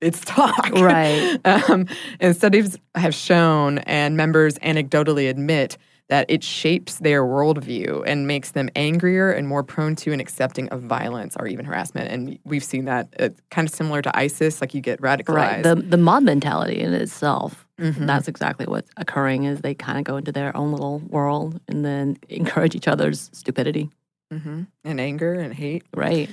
it's 0.00 0.20
talk. 0.20 0.70
Right. 0.70 1.38
um, 1.44 1.86
and 2.20 2.36
studies 2.36 2.76
have 2.94 3.14
shown, 3.14 3.78
and 3.78 4.16
members 4.16 4.58
anecdotally 4.58 5.28
admit, 5.28 5.76
that 6.08 6.24
it 6.30 6.42
shapes 6.42 6.96
their 6.96 7.22
worldview 7.22 8.02
and 8.06 8.26
makes 8.26 8.52
them 8.52 8.70
angrier 8.74 9.30
and 9.30 9.46
more 9.46 9.62
prone 9.62 9.94
to 9.94 10.10
and 10.10 10.20
accepting 10.20 10.68
of 10.70 10.82
violence 10.82 11.36
or 11.38 11.46
even 11.46 11.66
harassment. 11.66 12.10
And 12.10 12.38
we've 12.44 12.64
seen 12.64 12.86
that 12.86 13.08
it's 13.18 13.40
kind 13.50 13.68
of 13.68 13.74
similar 13.74 14.00
to 14.02 14.18
ISIS, 14.18 14.62
like 14.62 14.72
you 14.72 14.80
get 14.80 15.00
radicalized. 15.02 15.34
Right. 15.34 15.62
The, 15.62 15.74
the 15.74 15.98
mob 15.98 16.22
mentality 16.22 16.80
in 16.80 16.94
itself, 16.94 17.68
mm-hmm. 17.78 18.06
that's 18.06 18.26
exactly 18.26 18.64
what's 18.66 18.90
occurring 18.96 19.44
is 19.44 19.60
they 19.60 19.74
kind 19.74 19.98
of 19.98 20.04
go 20.04 20.16
into 20.16 20.32
their 20.32 20.56
own 20.56 20.72
little 20.72 21.00
world 21.00 21.60
and 21.68 21.84
then 21.84 22.16
encourage 22.28 22.74
each 22.74 22.88
other's 22.88 23.28
stupidity. 23.34 23.90
Mm-hmm. 24.32 24.62
And 24.84 25.00
anger 25.00 25.34
and 25.34 25.54
hate. 25.54 25.84
Right. 25.94 26.28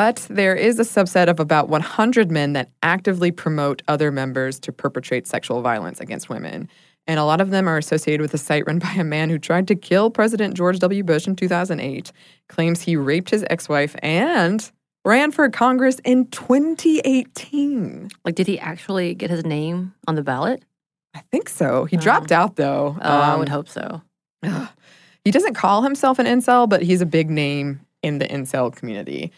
But 0.00 0.26
there 0.30 0.56
is 0.56 0.78
a 0.78 0.82
subset 0.82 1.28
of 1.28 1.40
about 1.40 1.68
100 1.68 2.30
men 2.30 2.54
that 2.54 2.70
actively 2.82 3.30
promote 3.30 3.82
other 3.86 4.10
members 4.10 4.58
to 4.60 4.72
perpetrate 4.72 5.26
sexual 5.26 5.60
violence 5.60 6.00
against 6.00 6.30
women. 6.30 6.70
And 7.06 7.20
a 7.20 7.24
lot 7.24 7.42
of 7.42 7.50
them 7.50 7.68
are 7.68 7.76
associated 7.76 8.22
with 8.22 8.32
a 8.32 8.38
site 8.38 8.66
run 8.66 8.78
by 8.86 8.92
a 8.92 9.04
man 9.04 9.28
who 9.28 9.38
tried 9.38 9.68
to 9.68 9.74
kill 9.74 10.10
President 10.10 10.54
George 10.54 10.78
W. 10.78 11.04
Bush 11.04 11.26
in 11.26 11.36
2008, 11.36 12.12
claims 12.48 12.80
he 12.80 12.96
raped 12.96 13.28
his 13.28 13.44
ex 13.50 13.68
wife, 13.68 13.94
and 14.02 14.72
ran 15.04 15.32
for 15.32 15.50
Congress 15.50 15.98
in 16.02 16.28
2018. 16.28 18.08
Like, 18.24 18.36
did 18.36 18.46
he 18.46 18.58
actually 18.58 19.12
get 19.12 19.28
his 19.28 19.44
name 19.44 19.92
on 20.08 20.14
the 20.14 20.22
ballot? 20.22 20.64
I 21.12 21.20
think 21.30 21.50
so. 21.50 21.84
He 21.84 21.98
oh. 21.98 22.00
dropped 22.00 22.32
out, 22.32 22.56
though. 22.56 22.96
Oh, 23.02 23.14
um, 23.14 23.30
I 23.30 23.36
would 23.36 23.50
hope 23.50 23.68
so. 23.68 24.00
He 25.26 25.30
doesn't 25.30 25.52
call 25.52 25.82
himself 25.82 26.18
an 26.18 26.24
incel, 26.24 26.66
but 26.66 26.80
he's 26.80 27.02
a 27.02 27.06
big 27.06 27.28
name 27.28 27.80
in 28.02 28.20
the 28.20 28.26
incel 28.26 28.74
community. 28.74 29.30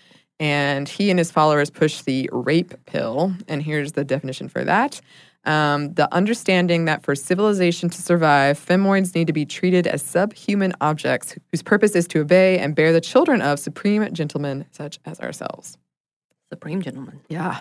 And 0.43 0.89
he 0.89 1.09
and 1.09 1.21
his 1.21 1.31
followers 1.31 1.71
push 1.71 2.03
the 2.03 2.29
rape 2.33 2.75
pill. 2.87 3.33
And 3.47 3.63
here's 3.63 3.93
the 3.93 4.03
definition 4.03 4.49
for 4.49 4.65
that 4.65 5.01
um, 5.45 5.95
the 5.95 6.13
understanding 6.15 6.85
that 6.85 7.05
for 7.05 7.15
civilization 7.15 7.91
to 7.91 8.03
survive, 8.03 8.59
femoids 8.59 9.15
need 9.15 9.27
to 9.27 9.33
be 9.33 9.45
treated 9.45 9.87
as 9.87 10.03
subhuman 10.03 10.73
objects 10.81 11.37
whose 11.51 11.63
purpose 11.63 11.97
is 11.97 12.07
to 12.09 12.21
obey 12.21 12.59
and 12.59 12.75
bear 12.75 12.93
the 12.93 13.01
children 13.01 13.43
of 13.43 13.59
supreme 13.59 14.13
gentlemen 14.13 14.67
such 14.71 14.99
as 15.05 15.21
ourselves. 15.21 15.79
Supreme 16.53 16.83
gentlemen. 16.83 17.21
Yeah. 17.29 17.61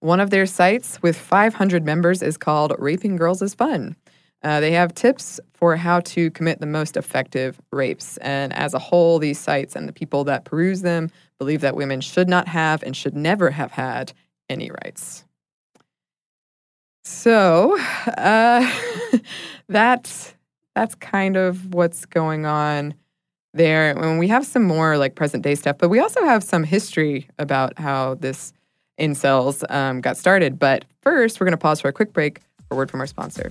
One 0.00 0.20
of 0.20 0.30
their 0.30 0.46
sites 0.46 1.00
with 1.02 1.16
500 1.16 1.84
members 1.84 2.22
is 2.22 2.36
called 2.36 2.74
Raping 2.78 3.16
Girls 3.16 3.42
is 3.42 3.54
Fun. 3.54 3.96
Uh, 4.42 4.60
they 4.60 4.72
have 4.72 4.94
tips 4.94 5.38
for 5.52 5.76
how 5.76 6.00
to 6.00 6.30
commit 6.30 6.60
the 6.60 6.66
most 6.66 6.96
effective 6.96 7.60
rapes. 7.72 8.16
And 8.18 8.52
as 8.54 8.72
a 8.72 8.78
whole, 8.78 9.18
these 9.18 9.38
sites 9.38 9.76
and 9.76 9.86
the 9.86 9.92
people 9.92 10.24
that 10.24 10.44
peruse 10.44 10.80
them 10.80 11.10
believe 11.40 11.62
that 11.62 11.74
women 11.74 12.00
should 12.02 12.28
not 12.28 12.46
have 12.46 12.82
and 12.82 12.94
should 12.94 13.16
never 13.16 13.50
have 13.50 13.72
had 13.72 14.12
any 14.48 14.70
rights. 14.84 15.24
So 17.02 17.78
uh, 18.06 18.70
that's 19.68 20.34
that's 20.76 20.94
kind 20.94 21.36
of 21.36 21.74
what's 21.74 22.04
going 22.04 22.44
on 22.44 22.94
there. 23.54 23.90
And 23.90 24.18
we 24.18 24.28
have 24.28 24.46
some 24.46 24.62
more 24.62 24.98
like 24.98 25.14
present 25.14 25.42
day 25.42 25.54
stuff, 25.54 25.78
but 25.78 25.88
we 25.88 25.98
also 25.98 26.24
have 26.24 26.44
some 26.44 26.62
history 26.62 27.26
about 27.38 27.78
how 27.78 28.14
this 28.14 28.52
incels 29.00 29.68
um, 29.70 30.00
got 30.00 30.16
started. 30.16 30.58
But 30.58 30.84
first, 31.02 31.40
we're 31.40 31.46
going 31.46 31.52
to 31.52 31.58
pause 31.58 31.80
for 31.80 31.88
a 31.88 31.92
quick 31.92 32.12
break 32.12 32.40
for 32.68 32.74
a 32.74 32.76
word 32.76 32.90
from 32.90 33.00
our 33.00 33.06
sponsor. 33.06 33.50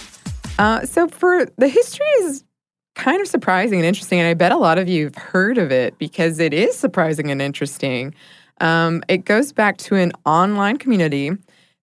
Uh, 0.59 0.85
so, 0.85 1.07
for 1.07 1.45
the 1.57 1.67
history 1.67 2.05
is 2.19 2.43
kind 2.95 3.21
of 3.21 3.27
surprising 3.27 3.79
and 3.79 3.85
interesting, 3.85 4.19
and 4.19 4.27
I 4.27 4.33
bet 4.33 4.51
a 4.51 4.57
lot 4.57 4.77
of 4.77 4.87
you 4.87 5.05
have 5.05 5.15
heard 5.15 5.57
of 5.57 5.71
it 5.71 5.97
because 5.97 6.39
it 6.39 6.53
is 6.53 6.77
surprising 6.77 7.31
and 7.31 7.41
interesting. 7.41 8.13
Um, 8.59 9.03
it 9.07 9.25
goes 9.25 9.51
back 9.51 9.77
to 9.77 9.95
an 9.95 10.11
online 10.25 10.77
community 10.77 11.31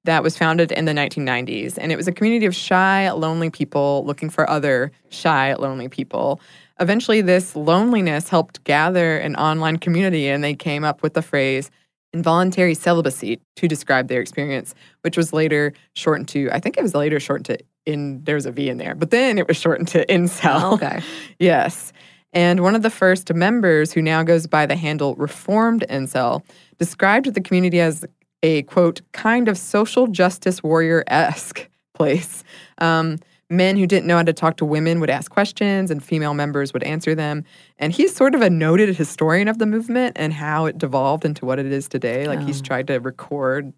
that 0.04 0.22
was 0.22 0.38
founded 0.38 0.70
in 0.72 0.84
the 0.84 0.92
1990s, 0.92 1.76
and 1.76 1.90
it 1.90 1.96
was 1.96 2.06
a 2.06 2.12
community 2.12 2.46
of 2.46 2.54
shy, 2.54 3.10
lonely 3.10 3.50
people 3.50 4.04
looking 4.06 4.30
for 4.30 4.48
other 4.48 4.92
shy, 5.08 5.54
lonely 5.54 5.88
people. 5.88 6.40
Eventually, 6.80 7.20
this 7.20 7.56
loneliness 7.56 8.28
helped 8.28 8.62
gather 8.64 9.18
an 9.18 9.34
online 9.36 9.78
community, 9.78 10.28
and 10.28 10.44
they 10.44 10.54
came 10.54 10.84
up 10.84 11.02
with 11.02 11.14
the 11.14 11.22
phrase 11.22 11.70
involuntary 12.12 12.74
celibacy 12.74 13.40
to 13.56 13.68
describe 13.68 14.08
their 14.08 14.20
experience, 14.20 14.74
which 15.02 15.16
was 15.16 15.32
later 15.32 15.72
shortened 15.94 16.28
to, 16.28 16.48
I 16.52 16.60
think 16.60 16.78
it 16.78 16.82
was 16.82 16.94
later 16.94 17.20
shortened 17.20 17.46
to 17.46 17.58
in, 17.88 18.22
there's 18.24 18.46
a 18.46 18.52
V 18.52 18.68
in 18.68 18.76
there, 18.78 18.94
but 18.94 19.10
then 19.10 19.38
it 19.38 19.48
was 19.48 19.56
shortened 19.56 19.88
to 19.88 20.04
incel. 20.06 20.60
Oh, 20.62 20.74
okay. 20.74 21.00
yes. 21.38 21.92
And 22.32 22.60
one 22.60 22.74
of 22.74 22.82
the 22.82 22.90
first 22.90 23.32
members, 23.32 23.92
who 23.92 24.02
now 24.02 24.22
goes 24.22 24.46
by 24.46 24.66
the 24.66 24.76
handle 24.76 25.14
Reformed 25.16 25.84
Incel, 25.88 26.44
described 26.78 27.32
the 27.32 27.40
community 27.40 27.80
as 27.80 28.04
a 28.42 28.62
quote, 28.64 29.00
kind 29.12 29.48
of 29.48 29.56
social 29.56 30.06
justice 30.06 30.62
warrior 30.62 31.02
esque 31.06 31.68
place. 31.94 32.44
Um, 32.78 33.16
men 33.50 33.78
who 33.78 33.86
didn't 33.86 34.06
know 34.06 34.16
how 34.18 34.22
to 34.22 34.32
talk 34.34 34.58
to 34.58 34.64
women 34.66 35.00
would 35.00 35.08
ask 35.08 35.30
questions 35.30 35.90
and 35.90 36.04
female 36.04 36.34
members 36.34 36.74
would 36.74 36.82
answer 36.82 37.14
them. 37.14 37.44
And 37.78 37.94
he's 37.94 38.14
sort 38.14 38.34
of 38.34 38.42
a 38.42 38.50
noted 38.50 38.94
historian 38.94 39.48
of 39.48 39.56
the 39.58 39.64
movement 39.66 40.18
and 40.20 40.34
how 40.34 40.66
it 40.66 40.76
devolved 40.76 41.24
into 41.24 41.46
what 41.46 41.58
it 41.58 41.64
is 41.66 41.88
today. 41.88 42.28
Like 42.28 42.40
he's 42.42 42.60
Oh. 42.60 42.64
tried 42.64 42.86
to 42.88 42.98
record 42.98 43.72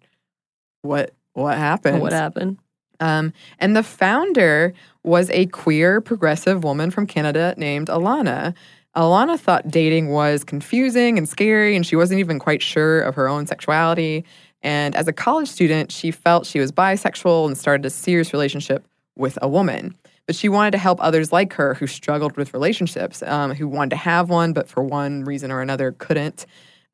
what 0.81 1.13
what 1.33 1.57
happened. 1.57 2.01
What 2.01 2.11
happened? 2.11 2.57
Um, 3.01 3.33
and 3.59 3.75
the 3.75 3.83
founder 3.83 4.73
was 5.03 5.29
a 5.31 5.47
queer 5.47 5.99
progressive 5.99 6.63
woman 6.63 6.91
from 6.91 7.07
Canada 7.07 7.53
named 7.57 7.87
Alana. 7.87 8.53
Alana 8.95 9.39
thought 9.39 9.69
dating 9.69 10.09
was 10.09 10.43
confusing 10.43 11.17
and 11.17 11.27
scary, 11.27 11.75
and 11.75 11.85
she 11.85 11.95
wasn't 11.95 12.19
even 12.19 12.39
quite 12.39 12.61
sure 12.61 13.01
of 13.01 13.15
her 13.15 13.27
own 13.27 13.47
sexuality. 13.47 14.23
And 14.61 14.95
as 14.95 15.07
a 15.07 15.13
college 15.13 15.47
student, 15.47 15.91
she 15.91 16.11
felt 16.11 16.45
she 16.45 16.59
was 16.59 16.71
bisexual 16.71 17.47
and 17.47 17.57
started 17.57 17.85
a 17.85 17.89
serious 17.89 18.31
relationship 18.31 18.87
with 19.15 19.39
a 19.41 19.49
woman. 19.49 19.95
But 20.27 20.35
she 20.35 20.49
wanted 20.49 20.71
to 20.71 20.77
help 20.77 20.99
others 21.01 21.31
like 21.31 21.53
her 21.53 21.73
who 21.73 21.87
struggled 21.87 22.37
with 22.37 22.53
relationships, 22.53 23.23
um, 23.23 23.53
who 23.55 23.67
wanted 23.67 23.91
to 23.91 23.95
have 23.95 24.29
one, 24.29 24.53
but 24.53 24.69
for 24.69 24.83
one 24.83 25.23
reason 25.23 25.51
or 25.51 25.61
another 25.61 25.93
couldn't. 25.93 26.45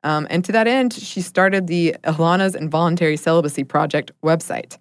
Um, 0.02 0.26
and 0.30 0.44
to 0.44 0.52
that 0.52 0.66
end, 0.66 0.92
she 0.92 1.20
started 1.20 1.66
the 1.66 1.96
Alana's 2.04 2.54
Involuntary 2.54 3.16
Celibacy 3.16 3.64
Project 3.64 4.12
website. 4.22 4.78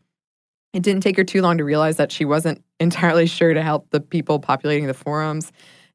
It 0.74 0.84
didn't 0.84 1.02
take 1.02 1.18
her 1.18 1.24
too 1.24 1.42
long 1.42 1.58
to 1.58 1.64
realize 1.64 1.98
that 1.98 2.12
she 2.12 2.26
wasn't 2.26 2.64
entirely 2.80 3.26
sure 3.26 3.54
to 3.54 3.62
help 3.62 3.90
the 3.90 4.00
people 4.00 4.40
populating 4.40 4.88
the 4.88 4.94
forums. 4.94 5.52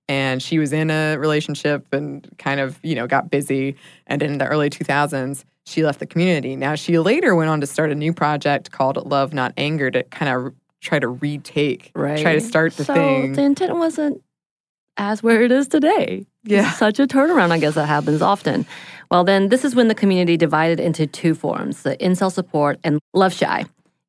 And 0.09 0.43
she 0.43 0.59
was 0.59 0.73
in 0.73 0.91
a 0.91 1.17
relationship 1.17 1.87
and 1.93 2.29
kind 2.39 2.59
of, 2.61 2.79
you 2.83 2.95
know, 2.95 3.07
got 3.07 3.31
busy. 3.31 3.77
And 4.07 4.23
in 4.23 4.39
the 4.39 4.47
early 4.47 4.69
2000s, 4.71 5.45
she 5.65 5.85
left 5.85 6.01
the 6.01 6.07
community. 6.07 6.57
Now, 6.57 6.75
she 6.75 6.99
later 6.99 7.35
went 7.37 7.51
on 7.51 7.61
to 7.61 7.67
start 7.67 7.93
a 7.93 7.95
new 7.95 8.13
project 8.13 8.73
called 8.73 8.97
Love 9.07 9.33
Not 9.33 9.53
Anger 9.57 9.91
to 9.93 10.03
kind 10.05 10.33
of 10.35 10.53
try 10.81 10.99
to 10.99 11.07
retake, 11.09 11.93
Right. 11.95 12.21
try 12.21 12.35
to 12.35 12.41
start 12.41 12.77
the 12.77 12.85
so 12.85 12.95
thing. 12.95 13.33
the 13.35 13.43
intent 13.43 13.77
wasn't 13.77 14.21
as 14.97 15.23
where 15.23 15.43
it 15.43 15.53
is 15.53 15.69
today. 15.69 16.27
Yeah. 16.43 16.73
Such 16.73 16.99
a 16.99 17.07
turnaround, 17.07 17.53
I 17.53 17.59
guess 17.59 17.75
that 17.77 17.87
happens 17.87 18.21
often. 18.21 18.67
Well, 19.11 19.23
then 19.23 19.49
this 19.49 19.65
is 19.65 19.77
when 19.77 19.87
the 19.87 19.95
community 19.95 20.37
divided 20.37 20.81
into 20.81 21.07
two 21.07 21.35
forms 21.35 21.85
the 21.85 21.97
incel 21.99 22.33
support 22.33 22.81
and 22.83 22.99
love 23.15 23.33
shy. 23.33 23.65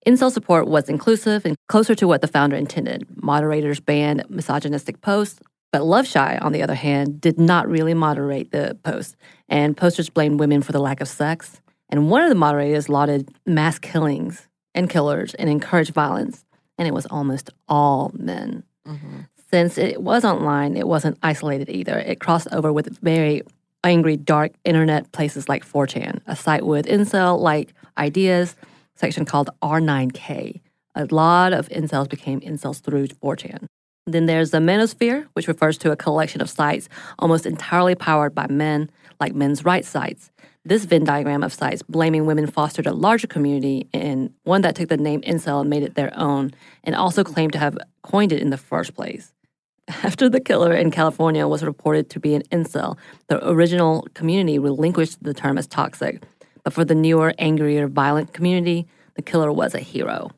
Incel 0.05 0.31
support 0.31 0.67
was 0.67 0.89
inclusive 0.89 1.45
and 1.45 1.55
closer 1.67 1.95
to 1.95 2.07
what 2.07 2.21
the 2.21 2.27
founder 2.27 2.55
intended. 2.55 3.05
Moderators 3.21 3.79
banned 3.79 4.25
misogynistic 4.29 5.01
posts, 5.01 5.39
but 5.71 5.85
Love 5.85 6.07
Shy, 6.07 6.37
on 6.37 6.51
the 6.51 6.61
other 6.61 6.75
hand, 6.75 7.19
did 7.19 7.39
not 7.39 7.67
really 7.67 7.93
moderate 7.93 8.51
the 8.51 8.77
posts, 8.83 9.15
and 9.49 9.75
posters 9.75 10.09
blamed 10.09 10.39
women 10.39 10.61
for 10.61 10.71
the 10.71 10.79
lack 10.79 11.01
of 11.01 11.07
sex. 11.07 11.61
And 11.89 12.09
one 12.09 12.23
of 12.23 12.29
the 12.29 12.35
moderators 12.35 12.89
lauded 12.89 13.29
mass 13.45 13.79
killings 13.79 14.47
and 14.75 14.89
killers 14.89 15.33
and 15.35 15.49
encouraged 15.49 15.93
violence, 15.93 16.45
and 16.77 16.87
it 16.87 16.93
was 16.93 17.05
almost 17.07 17.49
all 17.67 18.11
men. 18.13 18.63
Mm-hmm. 18.87 19.21
Since 19.51 19.77
it 19.77 20.01
was 20.01 20.25
online, 20.25 20.75
it 20.75 20.87
wasn't 20.87 21.17
isolated 21.21 21.69
either. 21.69 21.99
It 21.99 22.19
crossed 22.19 22.47
over 22.51 22.73
with 22.73 22.97
very 22.99 23.43
angry, 23.83 24.17
dark 24.17 24.51
internet 24.63 25.11
places 25.11 25.47
like 25.47 25.65
4chan, 25.65 26.21
a 26.25 26.35
site 26.35 26.65
with 26.65 26.87
incel 26.87 27.39
like 27.39 27.73
ideas, 27.97 28.55
section 28.95 29.25
called 29.25 29.49
R9K. 29.61 30.61
A 30.95 31.05
lot 31.05 31.53
of 31.53 31.69
incels 31.69 32.09
became 32.09 32.39
incels 32.41 32.81
through 32.81 33.07
4chan. 33.07 33.65
Then 34.05 34.25
there's 34.25 34.51
the 34.51 34.57
manosphere, 34.57 35.27
which 35.33 35.47
refers 35.47 35.77
to 35.79 35.91
a 35.91 35.95
collection 35.95 36.41
of 36.41 36.49
sites 36.49 36.89
almost 37.19 37.45
entirely 37.45 37.95
powered 37.95 38.35
by 38.35 38.47
men, 38.47 38.89
like 39.19 39.33
men's 39.33 39.63
rights 39.63 39.87
sites. 39.87 40.29
This 40.65 40.85
Venn 40.85 41.03
diagram 41.03 41.43
of 41.43 41.53
sites 41.53 41.81
blaming 41.83 42.25
women 42.25 42.47
fostered 42.47 42.85
a 42.85 42.93
larger 42.93 43.27
community 43.27 43.87
and 43.93 44.33
one 44.43 44.61
that 44.61 44.75
took 44.75 44.89
the 44.89 44.97
name 44.97 45.21
incel 45.21 45.61
and 45.61 45.69
made 45.69 45.83
it 45.83 45.95
their 45.95 46.17
own, 46.17 46.51
and 46.83 46.95
also 46.95 47.23
claimed 47.23 47.53
to 47.53 47.59
have 47.59 47.77
coined 48.01 48.31
it 48.31 48.41
in 48.41 48.49
the 48.49 48.57
first 48.57 48.93
place. 48.93 49.33
After 49.87 50.29
the 50.29 50.39
killer 50.39 50.73
in 50.73 50.91
California 50.91 51.47
was 51.47 51.63
reported 51.63 52.09
to 52.11 52.19
be 52.19 52.33
an 52.33 52.43
incel, 52.43 52.97
the 53.27 53.45
original 53.47 54.07
community 54.13 54.57
relinquished 54.57 55.21
the 55.21 55.33
term 55.33 55.57
as 55.57 55.67
toxic. 55.67 56.23
But 56.63 56.73
for 56.73 56.85
the 56.85 56.95
newer, 56.95 57.33
angrier, 57.37 57.87
violent 57.87 58.33
community, 58.33 58.87
the 59.15 59.21
killer 59.21 59.51
was 59.51 59.75
a 59.75 59.79
hero. 59.79 60.31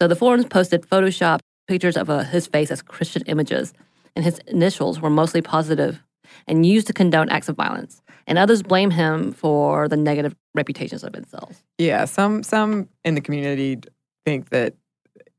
So 0.00 0.08
the 0.08 0.16
forums 0.16 0.46
posted 0.46 0.82
Photoshop 0.82 1.40
pictures 1.66 1.96
of 1.96 2.10
uh, 2.10 2.24
his 2.24 2.46
face 2.46 2.70
as 2.70 2.82
Christian 2.82 3.22
images, 3.26 3.72
and 4.16 4.24
his 4.24 4.38
initials 4.46 5.00
were 5.00 5.10
mostly 5.10 5.40
positive 5.40 6.02
and 6.46 6.66
used 6.66 6.86
to 6.88 6.92
condone 6.92 7.28
acts 7.28 7.48
of 7.48 7.56
violence. 7.56 8.02
And 8.26 8.38
others 8.38 8.62
blame 8.62 8.90
him 8.90 9.32
for 9.32 9.88
the 9.88 9.96
negative 9.96 10.34
reputations 10.54 11.02
of 11.02 11.12
incels. 11.12 11.56
Yeah, 11.78 12.04
some 12.04 12.42
some 12.42 12.88
in 13.04 13.14
the 13.14 13.20
community 13.20 13.78
think 14.24 14.50
that 14.50 14.74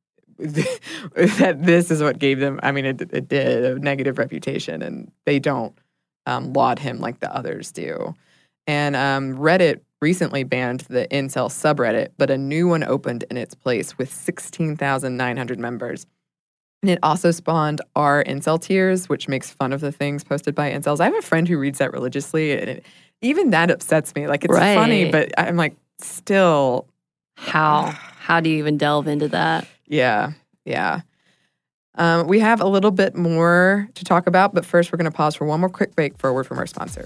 that 0.37 1.57
this 1.59 1.91
is 1.91 2.01
what 2.01 2.19
gave 2.19 2.39
them. 2.39 2.59
I 2.63 2.71
mean, 2.71 2.85
it, 2.85 3.01
it 3.01 3.27
did 3.27 3.63
a 3.63 3.79
negative 3.79 4.17
reputation, 4.17 4.81
and 4.81 5.11
they 5.25 5.39
don't 5.39 5.77
um, 6.25 6.53
laud 6.53 6.79
him 6.79 6.99
like 6.99 7.19
the 7.19 7.33
others 7.33 7.71
do. 7.71 8.15
And 8.67 8.95
um, 8.95 9.37
Reddit 9.37 9.81
recently 10.01 10.43
banned 10.43 10.81
the 10.81 11.07
incel 11.11 11.49
subreddit, 11.49 12.09
but 12.17 12.29
a 12.29 12.37
new 12.37 12.67
one 12.67 12.83
opened 12.83 13.23
in 13.29 13.37
its 13.37 13.53
place 13.55 13.97
with 13.97 14.11
sixteen 14.11 14.75
thousand 14.75 15.17
nine 15.17 15.37
hundred 15.37 15.59
members. 15.59 16.05
And 16.83 16.89
it 16.89 16.97
also 17.03 17.29
spawned 17.29 17.79
our 17.95 18.23
incel 18.23 18.59
tears, 18.59 19.07
which 19.07 19.27
makes 19.27 19.51
fun 19.51 19.71
of 19.71 19.81
the 19.81 19.91
things 19.91 20.23
posted 20.23 20.55
by 20.55 20.71
incels. 20.71 20.99
I 20.99 21.05
have 21.05 21.15
a 21.15 21.21
friend 21.21 21.47
who 21.47 21.59
reads 21.59 21.77
that 21.77 21.93
religiously, 21.93 22.53
and 22.53 22.69
it, 22.69 22.85
even 23.21 23.51
that 23.51 23.69
upsets 23.69 24.15
me. 24.15 24.27
Like 24.27 24.43
it's 24.43 24.53
funny, 24.57 25.11
but 25.11 25.31
I'm 25.37 25.57
like, 25.57 25.75
still, 25.99 26.87
How 27.37 27.85
how 28.19 28.39
do 28.39 28.49
you 28.49 28.57
even 28.57 28.77
delve 28.77 29.07
into 29.07 29.27
that? 29.27 29.67
yeah, 29.87 30.31
yeah. 30.65 31.01
Um, 31.95 32.27
we 32.27 32.39
have 32.39 32.61
a 32.61 32.67
little 32.67 32.91
bit 32.91 33.15
more 33.15 33.89
to 33.95 34.03
talk 34.05 34.25
about, 34.25 34.53
but 34.53 34.65
first 34.65 34.91
we're 34.91 34.97
going 34.97 35.11
to 35.11 35.15
pause 35.15 35.35
for 35.35 35.45
one 35.45 35.59
more 35.59 35.69
quick 35.69 35.93
break 35.93 36.17
for 36.17 36.29
a 36.29 36.33
word 36.33 36.47
from 36.47 36.57
our 36.57 36.65
sponsor. 36.65 37.05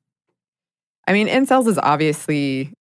I 1.07 1.13
mean, 1.13 1.27
incels 1.27 1.67
is 1.67 1.79
obviously 1.81 2.73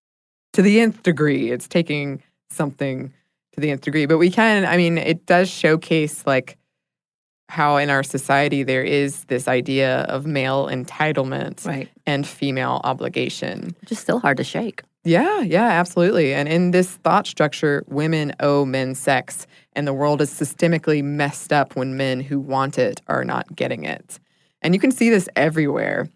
to 0.52 0.62
the 0.62 0.80
nth 0.80 1.02
degree, 1.02 1.50
it's 1.50 1.68
taking 1.68 2.22
something 2.50 3.12
to 3.52 3.60
the 3.60 3.70
nth 3.70 3.82
degree, 3.82 4.06
but 4.06 4.18
we 4.18 4.30
can, 4.30 4.64
I 4.64 4.76
mean, 4.76 4.98
it 4.98 5.26
does 5.26 5.48
showcase 5.48 6.26
like 6.26 6.56
how 7.48 7.76
in 7.78 7.90
our 7.90 8.02
society 8.04 8.62
there 8.62 8.84
is 8.84 9.24
this 9.24 9.48
idea 9.48 10.02
of 10.02 10.24
male 10.26 10.68
entitlement 10.68 11.66
Right. 11.66 11.88
and 12.06 12.26
female 12.26 12.80
obligation. 12.84 13.74
Which 13.80 13.90
is 13.92 13.98
still 13.98 14.20
hard 14.20 14.36
to 14.36 14.44
shake. 14.44 14.82
Yeah, 15.02 15.40
yeah, 15.40 15.64
absolutely. 15.66 16.34
And 16.34 16.48
in 16.48 16.70
this 16.72 16.90
thought 16.96 17.26
structure, 17.26 17.82
women 17.88 18.34
owe 18.38 18.64
men 18.66 18.94
sex, 18.94 19.46
and 19.72 19.86
the 19.86 19.94
world 19.94 20.20
is 20.20 20.30
systemically 20.30 21.02
messed 21.02 21.52
up 21.52 21.74
when 21.74 21.96
men 21.96 22.20
who 22.20 22.38
want 22.38 22.78
it 22.78 23.00
are 23.08 23.24
not 23.24 23.56
getting 23.56 23.84
it. 23.84 24.20
And 24.62 24.74
you 24.74 24.80
can 24.80 24.92
see 24.92 25.08
this 25.10 25.28
everywhere. 25.36 26.08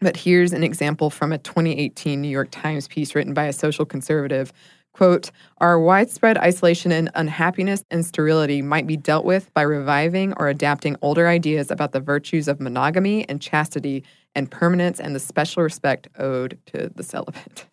But 0.00 0.16
here's 0.16 0.52
an 0.52 0.64
example 0.64 1.10
from 1.10 1.32
a 1.32 1.38
2018 1.38 2.20
New 2.20 2.28
York 2.28 2.48
Times 2.50 2.88
piece 2.88 3.14
written 3.14 3.34
by 3.34 3.44
a 3.44 3.52
social 3.52 3.84
conservative. 3.84 4.52
Quote, 4.92 5.30
our 5.58 5.78
widespread 5.78 6.36
isolation 6.38 6.90
and 6.90 7.10
unhappiness 7.14 7.84
and 7.90 8.04
sterility 8.04 8.60
might 8.60 8.86
be 8.86 8.96
dealt 8.96 9.24
with 9.24 9.52
by 9.54 9.62
reviving 9.62 10.32
or 10.36 10.48
adapting 10.48 10.96
older 11.00 11.28
ideas 11.28 11.70
about 11.70 11.92
the 11.92 12.00
virtues 12.00 12.48
of 12.48 12.60
monogamy 12.60 13.28
and 13.28 13.40
chastity 13.40 14.02
and 14.34 14.50
permanence 14.50 14.98
and 14.98 15.14
the 15.14 15.20
special 15.20 15.62
respect 15.62 16.08
owed 16.18 16.58
to 16.66 16.90
the 16.94 17.02
celibate. 17.02 17.66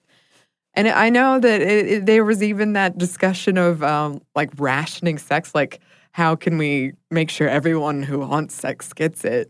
And 0.74 0.88
I 0.88 1.10
know 1.10 1.40
that 1.40 1.62
it, 1.62 1.88
it, 1.88 2.06
there 2.06 2.24
was 2.24 2.44
even 2.44 2.74
that 2.74 3.00
discussion 3.00 3.58
of 3.58 3.82
um, 3.82 4.22
like 4.36 4.52
rationing 4.60 5.18
sex, 5.18 5.56
like 5.56 5.80
how 6.12 6.36
can 6.36 6.60
we 6.60 6.94
make 7.10 7.32
sure 7.32 7.50
everyone 7.50 8.04
who 8.04 8.20
wants 8.20 8.54
sex 8.54 8.94
gets 8.94 9.26
it? 9.26 9.50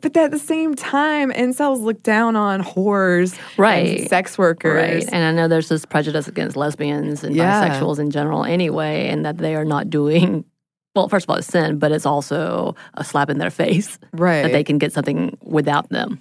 But 0.00 0.16
at 0.16 0.30
the 0.30 0.38
same 0.38 0.74
time, 0.74 1.30
incels 1.30 1.80
look 1.82 2.02
down 2.02 2.34
on 2.34 2.62
whores, 2.62 3.38
Right. 3.58 4.00
and 4.00 4.08
sex 4.08 4.38
workers. 4.38 5.04
Right. 5.04 5.12
And 5.12 5.22
I 5.24 5.32
know 5.32 5.48
there's 5.48 5.68
this 5.68 5.84
prejudice 5.84 6.26
against 6.28 6.56
lesbians 6.56 7.22
and 7.22 7.36
Yeah. 7.36 7.68
bisexuals 7.68 7.98
in 7.98 8.10
general 8.10 8.44
anyway, 8.44 9.08
and 9.08 9.24
that 9.24 9.38
they 9.38 9.54
are 9.54 9.64
not 9.66 9.90
doing, 9.90 10.44
well, 10.96 11.08
first 11.08 11.26
of 11.26 11.30
all, 11.30 11.36
it's 11.36 11.46
sin, 11.46 11.78
but 11.78 11.92
it's 11.92 12.06
also 12.06 12.74
a 12.94 13.04
slap 13.04 13.28
in 13.30 13.38
their 13.38 13.50
face 13.50 13.98
right. 14.12 14.42
that 14.42 14.52
they 14.52 14.64
can 14.64 14.78
get 14.78 14.92
something 14.92 15.36
without 15.42 15.88
them, 15.90 16.18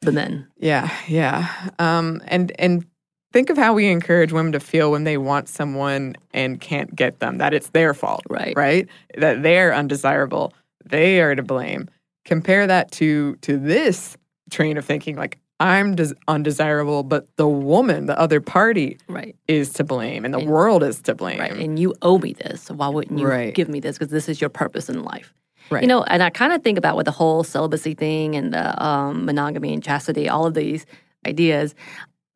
the 0.00 0.12
men. 0.12 0.46
Yeah, 0.56 0.88
yeah. 1.08 1.48
Um, 1.80 2.22
and 2.28 2.52
and 2.58 2.86
think 3.32 3.50
of 3.50 3.58
how 3.58 3.74
we 3.74 3.88
encourage 3.90 4.32
women 4.32 4.52
to 4.52 4.60
feel 4.60 4.90
when 4.92 5.04
they 5.04 5.18
want 5.18 5.48
someone 5.48 6.14
and 6.32 6.60
can't 6.60 6.94
get 6.94 7.18
them. 7.18 7.38
That 7.38 7.52
it's 7.52 7.70
their 7.70 7.92
fault, 7.94 8.22
Right. 8.30 8.54
Right. 8.56 8.88
That 9.18 9.42
they're 9.42 9.74
undesirable. 9.74 10.54
They 10.88 11.20
are 11.20 11.34
to 11.34 11.42
blame. 11.42 11.88
Compare 12.28 12.66
that 12.66 12.92
to 12.92 13.36
to 13.36 13.56
this 13.56 14.16
train 14.50 14.76
of 14.76 14.84
thinking, 14.84 15.16
like 15.16 15.38
I'm 15.60 15.94
des- 15.96 16.14
undesirable, 16.28 17.02
but 17.02 17.26
the 17.36 17.48
woman, 17.48 18.04
the 18.04 18.18
other 18.20 18.40
party, 18.42 18.98
Right. 19.08 19.34
is 19.48 19.72
to 19.74 19.82
blame, 19.84 20.26
and 20.26 20.34
the 20.34 20.38
And- 20.40 20.48
world 20.48 20.82
is 20.82 21.00
to 21.02 21.14
blame. 21.14 21.40
Right. 21.40 21.52
And 21.52 21.78
you 21.78 21.94
owe 22.02 22.18
me 22.18 22.34
this. 22.34 22.60
So 22.64 22.74
why 22.74 22.88
wouldn't 22.88 23.18
you 23.18 23.26
Right. 23.26 23.54
give 23.54 23.68
me 23.70 23.80
this? 23.80 23.96
Because 23.98 24.12
this 24.12 24.28
is 24.28 24.42
your 24.42 24.50
purpose 24.50 24.90
in 24.90 25.02
life. 25.02 25.32
Right. 25.70 25.82
You 25.82 25.88
know, 25.88 26.02
and 26.02 26.22
I 26.22 26.28
kind 26.28 26.52
of 26.52 26.62
think 26.62 26.76
about 26.76 26.96
with 26.96 27.06
the 27.06 27.12
whole 27.12 27.42
celibacy 27.44 27.94
thing 27.94 28.36
and 28.36 28.52
the 28.52 28.82
um, 28.84 29.24
monogamy 29.24 29.72
and 29.72 29.82
chastity, 29.82 30.28
all 30.28 30.44
of 30.46 30.52
these 30.52 30.84
ideas, 31.26 31.74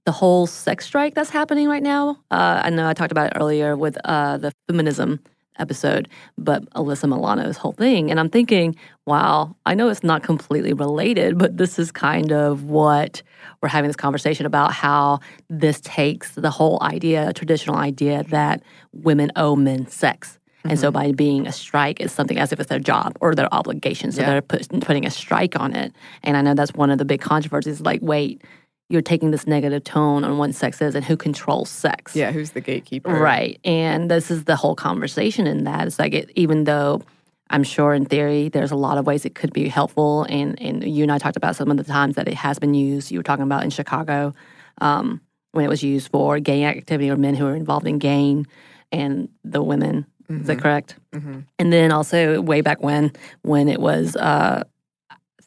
the 0.07 0.12
whole 0.12 0.46
sex 0.46 0.87
strike 0.87 1.14
that's 1.14 1.31
happening 1.31 1.68
right 1.68 1.83
now. 1.83 2.16
Uh, 2.31 2.62
I 2.64 2.70
know 2.70 2.88
I 2.88 2.94
talked 2.94 3.12
about 3.12 3.26
it 3.26 3.35
earlier 3.38 3.76
with 3.76 3.96
uh, 4.07 4.38
the 4.38 4.52
feminism 4.68 5.20
episode, 5.59 6.09
but 6.38 6.69
Alyssa 6.75 7.09
Milano's 7.09 7.57
whole 7.57 7.73
thing. 7.73 8.11
And 8.11 8.19
I'm 8.19 8.31
thinking, 8.31 8.75
wow, 9.07 9.55
I 9.67 9.75
know 9.75 9.88
it's 9.88 10.03
not 10.03 10.23
completely 10.23 10.73
related, 10.73 11.38
but 11.38 11.57
this 11.57 11.79
is 11.79 11.93
kind 11.93 12.33
of 12.33 12.65
what 12.65 13.23
we're 13.61 13.69
having 13.69 13.88
this 13.88 13.97
conversation 13.97 14.47
about 14.47 14.73
how 14.73 15.21
this 15.51 15.81
takes 15.83 16.33
the 16.33 16.51
whole 16.51 16.79
idea, 16.83 17.33
traditional 17.33 17.77
idea 17.77 18.25
that 18.31 18.62
women 18.93 19.31
owe 19.37 19.57
men 19.57 19.87
sex. 19.87 20.38
And 20.65 20.79
so 20.79 20.88
mm-hmm. 20.88 21.09
by 21.09 21.12
being 21.12 21.47
a 21.47 21.53
strike, 21.53 22.01
it's 22.01 22.12
something 22.12 22.38
as 22.38 22.53
if 22.53 22.61
it's 22.61 22.69
their 22.69 22.79
job 22.79 23.17
or 23.21 23.35
their 23.35 23.53
obligation. 23.53 24.12
So 24.12 24.23
Yeah. 24.23 24.31
they're 24.31 24.43
put, 24.43 24.69
putting 24.81 25.05
a 25.05 25.11
strike 25.11 25.59
on 25.59 25.75
it. 25.75 25.93
And 26.23 26.37
I 26.37 26.43
know 26.43 26.55
that's 26.55 26.73
one 26.73 26.91
of 26.91 26.99
the 26.99 27.05
big 27.05 27.21
controversies. 27.21 27.81
Like, 27.81 28.01
wait, 28.01 28.43
you're 28.92 29.02
taking 29.02 29.31
this 29.31 29.46
negative 29.46 29.83
tone 29.85 30.22
on 30.22 30.37
what 30.37 30.55
sex 30.55 30.83
is 30.83 30.94
and 30.94 31.02
who 31.05 31.16
controls 31.16 31.70
sex. 31.70 32.14
yeah, 32.14 32.31
who's 32.31 32.50
the 32.50 32.61
gatekeeper? 32.61 33.11
Right. 33.11 33.59
And 33.64 34.11
this 34.11 34.31
is 34.31 34.44
the 34.44 34.55
whole 34.55 34.76
conversation 34.76 35.46
in 35.46 35.64
that. 35.64 35.87
It's 35.87 35.98
like, 35.98 36.12
it, 36.12 36.31
even 36.37 36.64
though 36.64 37.00
I'm 37.48 37.62
sure 37.64 37.94
in 37.94 38.05
theory 38.05 38.50
there's 38.50 38.70
a 38.70 38.76
lot 38.76 38.98
of 38.98 39.07
ways 39.07 39.24
it 39.24 39.35
could 39.35 39.52
be 39.52 39.68
helpful, 39.68 40.24
and, 40.28 40.61
and 40.61 40.85
you 40.85 41.02
and 41.02 41.11
I 41.11 41.16
talked 41.18 41.38
about 41.38 41.57
some 41.57 41.70
of 41.70 41.78
the 41.78 41.85
times 41.85 42.16
that 42.16 42.28
it 42.28 42.35
has 42.35 42.59
been 42.59 42.74
used. 42.74 43.11
You 43.11 43.18
were 43.18 43.22
talking 43.24 43.44
about 43.44 43.64
in 43.64 43.70
Chicago 43.70 44.35
um, 44.83 45.20
when 45.52 45.64
it 45.64 45.68
was 45.68 45.83
used 45.83 46.11
for 46.11 46.38
gang 46.38 46.64
activity 46.64 47.11
or 47.11 47.16
men 47.16 47.35
who 47.35 47.44
were 47.44 47.57
involved 47.57 47.87
in 47.87 47.98
gang 47.98 48.46
and 48.92 49.28
the 49.42 49.62
women. 49.62 50.05
Is 50.28 50.46
that 50.46 50.61
correct? 50.61 50.96
hmm 51.14 51.40
And 51.59 51.72
then 51.72 51.92
also 51.92 52.40
way 52.42 52.61
back 52.62 52.83
when, 52.83 53.12
when 53.42 53.68
it 53.68 53.81
was 53.81 54.16
uh, 54.16 54.64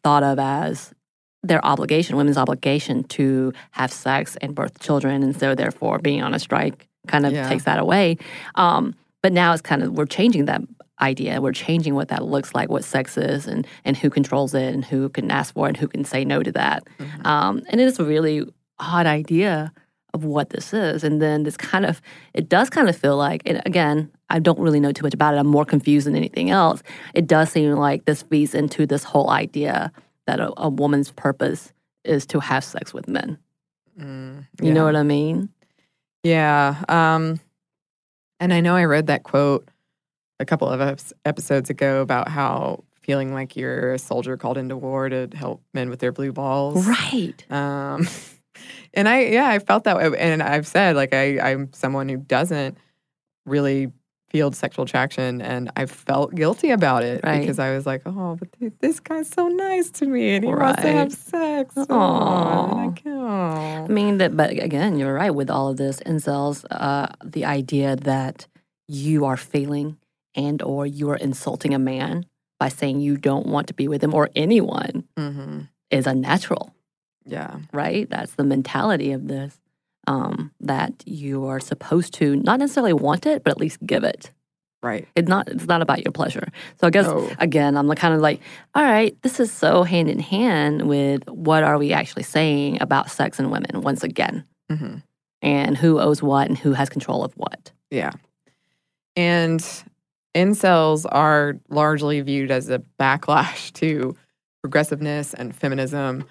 thought 0.03 0.23
of 0.23 0.37
as 0.39 0.93
their 1.47 1.63
obligation, 1.65 2.17
women's 2.17 2.37
obligation 2.37 3.03
to 3.05 3.53
have 3.71 3.91
sex 3.91 4.35
and 4.41 4.55
birth 4.55 4.79
children, 4.79 5.23
and 5.23 5.37
so 5.39 5.55
therefore 5.55 5.99
being 5.99 6.21
on 6.21 6.33
a 6.33 6.39
strike 6.39 6.87
kind 7.07 7.25
of 7.25 7.33
Yeah. 7.33 7.47
takes 7.49 7.63
that 7.65 7.79
away. 7.79 8.17
Um, 8.55 8.93
but 9.21 9.31
now 9.33 9.53
it's 9.53 9.61
kind 9.61 9.83
of 9.83 9.91
we're 9.93 10.05
changing 10.05 10.45
that 10.45 10.61
idea. 11.01 11.41
We're 11.41 11.51
changing 11.51 11.93
what 11.95 12.07
that 12.07 12.23
looks 12.23 12.53
like, 12.55 12.69
what 12.69 12.83
sex 12.83 13.17
is, 13.17 13.47
and 13.47 13.67
and 13.83 13.97
who 13.97 14.09
controls 14.09 14.53
it, 14.53 14.73
and 14.73 14.83
who 14.85 15.09
can 15.09 15.29
ask 15.31 15.53
for 15.53 15.65
it, 15.67 15.69
and 15.69 15.77
who 15.77 15.87
can 15.87 16.03
say 16.05 16.23
no 16.25 16.41
to 16.43 16.51
that. 16.53 16.83
Um, 17.25 17.61
and 17.69 17.81
it 17.81 17.85
is 17.87 17.99
a 17.99 18.03
really 18.05 18.43
odd 18.79 19.05
idea 19.05 19.71
of 20.13 20.23
what 20.23 20.49
this 20.51 20.73
is. 20.73 21.03
And 21.03 21.21
then 21.21 21.43
this 21.43 21.57
kind 21.57 21.85
of, 21.85 22.01
it 22.33 22.47
does 22.47 22.69
kind 22.69 22.87
of 22.87 22.95
feel 22.95 23.17
like, 23.17 23.41
and 23.45 23.61
again, 23.65 24.09
I 24.29 24.39
don't 24.39 24.59
really 24.59 24.79
know 24.79 24.93
too 24.93 25.03
much 25.03 25.13
about 25.13 25.33
it. 25.33 25.37
I'm 25.37 25.47
more 25.47 25.65
confused 25.65 26.07
than 26.07 26.15
anything 26.15 26.49
else. 26.51 26.81
It 27.13 27.27
does 27.27 27.49
seem 27.51 27.71
like 27.73 28.05
this 28.05 28.23
feeds 28.23 28.55
into 28.55 28.85
this 28.85 29.03
whole 29.03 29.29
idea 29.29 29.91
that 30.27 30.39
a, 30.39 30.51
a 30.57 30.69
woman's 30.69 31.11
purpose 31.11 31.73
is 32.03 32.25
to 32.27 32.39
have 32.39 32.63
sex 32.63 32.93
with 32.93 33.07
men. 33.07 33.37
Mm, 33.99 34.45
You 34.61 34.73
know 34.73 34.85
what 34.85 34.95
I 34.95 35.03
mean? 35.03 35.49
Yeah. 36.23 36.83
Um, 36.89 37.39
and 38.39 38.53
I 38.53 38.59
know 38.61 38.75
I 38.75 38.85
read 38.85 39.07
that 39.07 39.23
quote 39.23 39.67
a 40.39 40.45
couple 40.45 40.67
of 40.67 41.13
episodes 41.23 41.69
ago 41.69 42.01
about 42.01 42.27
how 42.27 42.83
feeling 43.01 43.33
like 43.33 43.55
you're 43.55 43.93
a 43.93 43.99
soldier 43.99 44.35
called 44.35 44.57
into 44.57 44.75
war 44.75 45.07
to 45.07 45.29
help 45.33 45.61
men 45.73 45.89
with 45.89 45.99
their 45.99 46.11
blue 46.11 46.31
balls. 46.31 46.85
Right. 46.87 47.51
Um, 47.51 48.07
And 48.93 49.09
I, 49.09 49.25
yeah, 49.25 49.49
I 49.49 49.59
felt 49.59 49.83
that 49.83 49.97
way. 49.97 50.17
And 50.17 50.41
I've 50.41 50.65
said, 50.65 50.95
like, 50.95 51.13
I, 51.13 51.39
I'm 51.41 51.73
someone 51.73 52.07
who 52.07 52.15
doesn't 52.15 52.77
really 53.45 53.91
feel 54.35 54.51
sexual 54.51 54.83
attraction, 54.83 55.41
and 55.41 55.71
I 55.77 55.85
felt 55.85 56.35
guilty 56.35 56.71
about 56.71 57.03
it 57.03 57.21
Right. 57.23 57.39
because 57.39 57.57
I 57.57 57.73
was 57.73 57.85
like, 57.85 58.01
oh, 58.05 58.35
but 58.35 58.49
th- 58.59 58.73
this 58.81 58.99
guy's 58.99 59.29
so 59.29 59.47
nice 59.47 59.89
to 59.91 60.05
me, 60.07 60.35
and 60.35 60.43
he 60.43 60.51
wants 60.53 60.81
to 60.81 60.91
have 60.91 61.13
sex. 61.13 61.73
Oh, 61.77 61.81
and 61.83 61.91
Aw. 61.91 62.79
I 62.89 62.91
can't. 62.91 63.89
I 63.89 63.93
mean, 63.93 64.17
that, 64.17 64.35
but 64.35 64.49
again, 64.51 64.97
you're 64.99 65.13
right 65.13 65.33
with 65.33 65.49
all 65.49 65.69
of 65.69 65.77
this 65.77 66.01
incels. 66.01 66.65
Uh, 66.69 67.07
the 67.23 67.45
idea 67.45 67.95
that 67.95 68.45
you 68.89 69.23
are 69.23 69.37
failing 69.37 69.97
and 70.35 70.61
or 70.61 70.85
you 70.85 71.09
are 71.11 71.15
insulting 71.15 71.73
a 71.73 71.79
man 71.79 72.25
by 72.59 72.67
saying 72.67 72.99
you 72.99 73.15
don't 73.15 73.47
want 73.47 73.67
to 73.67 73.73
be 73.73 73.87
with 73.87 74.03
him 74.03 74.13
or 74.13 74.29
anyone 74.35 75.05
hmm 75.17 75.61
is 75.91 76.07
unnatural, 76.07 76.75
Yeah. 77.25 77.55
right? 77.71 78.09
That's 78.09 78.33
the 78.35 78.43
mentality 78.43 79.11
of 79.13 79.27
this. 79.29 79.57
Um, 80.07 80.51
that 80.59 80.93
you 81.05 81.45
are 81.45 81.59
supposed 81.59 82.13
to 82.15 82.35
not 82.35 82.59
necessarily 82.59 82.93
want 82.93 83.25
it, 83.25 83.43
but 83.43 83.51
at 83.51 83.57
least 83.59 83.79
give 83.85 84.03
it. 84.03 84.31
Right. 84.83 85.07
It's 85.15 85.27
not. 85.27 85.47
It's 85.47 85.65
not 85.65 85.81
about 85.81 86.03
your 86.03 86.11
pleasure. 86.11 86.47
So 86.79 86.85
I 86.85 86.89
guess 86.91 87.07
No. 87.07 87.29
again, 87.39 87.75
I'm 87.75 87.89
kind 87.95 88.13
of 88.13 88.21
like, 88.21 88.39
all 88.75 88.83
right, 88.83 89.19
this 89.23 89.39
is 89.39 89.51
so 89.51 89.81
hand 89.83 90.09
in 90.09 90.19
hand 90.19 90.87
with 90.87 91.27
what 91.27 91.63
are 91.63 91.77
we 91.79 91.91
actually 91.91 92.21
saying 92.23 92.79
about 92.81 93.09
sex 93.09 93.39
and 93.39 93.51
women 93.51 93.81
once 93.81 94.03
again, 94.03 94.45
hmm 94.69 94.97
and 95.41 95.77
who 95.77 95.99
owes 95.99 96.21
what 96.23 96.47
and 96.47 96.57
who 96.57 96.73
has 96.73 96.89
control 96.89 97.23
of 97.23 97.33
what. 97.33 97.71
Yeah. 97.91 98.11
And 99.15 99.59
incels 100.35 101.05
are 101.11 101.55
largely 101.69 102.21
viewed 102.21 102.51
as 102.51 102.69
a 102.69 102.81
backlash 102.99 103.71
to 103.81 104.15
progressiveness 104.61 105.33
and 105.33 105.55
feminism. 105.55 106.25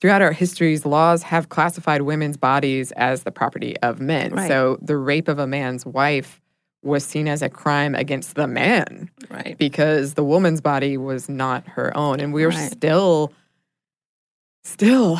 Throughout 0.00 0.22
our 0.22 0.32
histories, 0.32 0.86
laws 0.86 1.22
have 1.24 1.48
classified 1.48 2.02
women's 2.02 2.36
bodies 2.36 2.92
as 2.92 3.24
the 3.24 3.32
property 3.32 3.76
of 3.78 4.00
men. 4.00 4.32
Right. 4.32 4.46
So 4.48 4.78
the 4.80 4.96
rape 4.96 5.26
of 5.28 5.38
a 5.40 5.46
man's 5.46 5.84
wife 5.84 6.40
was 6.84 7.04
seen 7.04 7.26
as 7.26 7.42
a 7.42 7.48
crime 7.48 7.96
against 7.96 8.36
the 8.36 8.46
man 8.46 9.10
Right. 9.28 9.58
because 9.58 10.14
the 10.14 10.22
woman's 10.22 10.60
body 10.60 10.96
was 10.96 11.28
not 11.28 11.66
her 11.66 11.94
own. 11.96 12.20
And 12.20 12.32
we 12.32 12.44
are 12.44 12.50
Right. 12.50 12.70
still, 12.70 13.32
still 14.62 15.18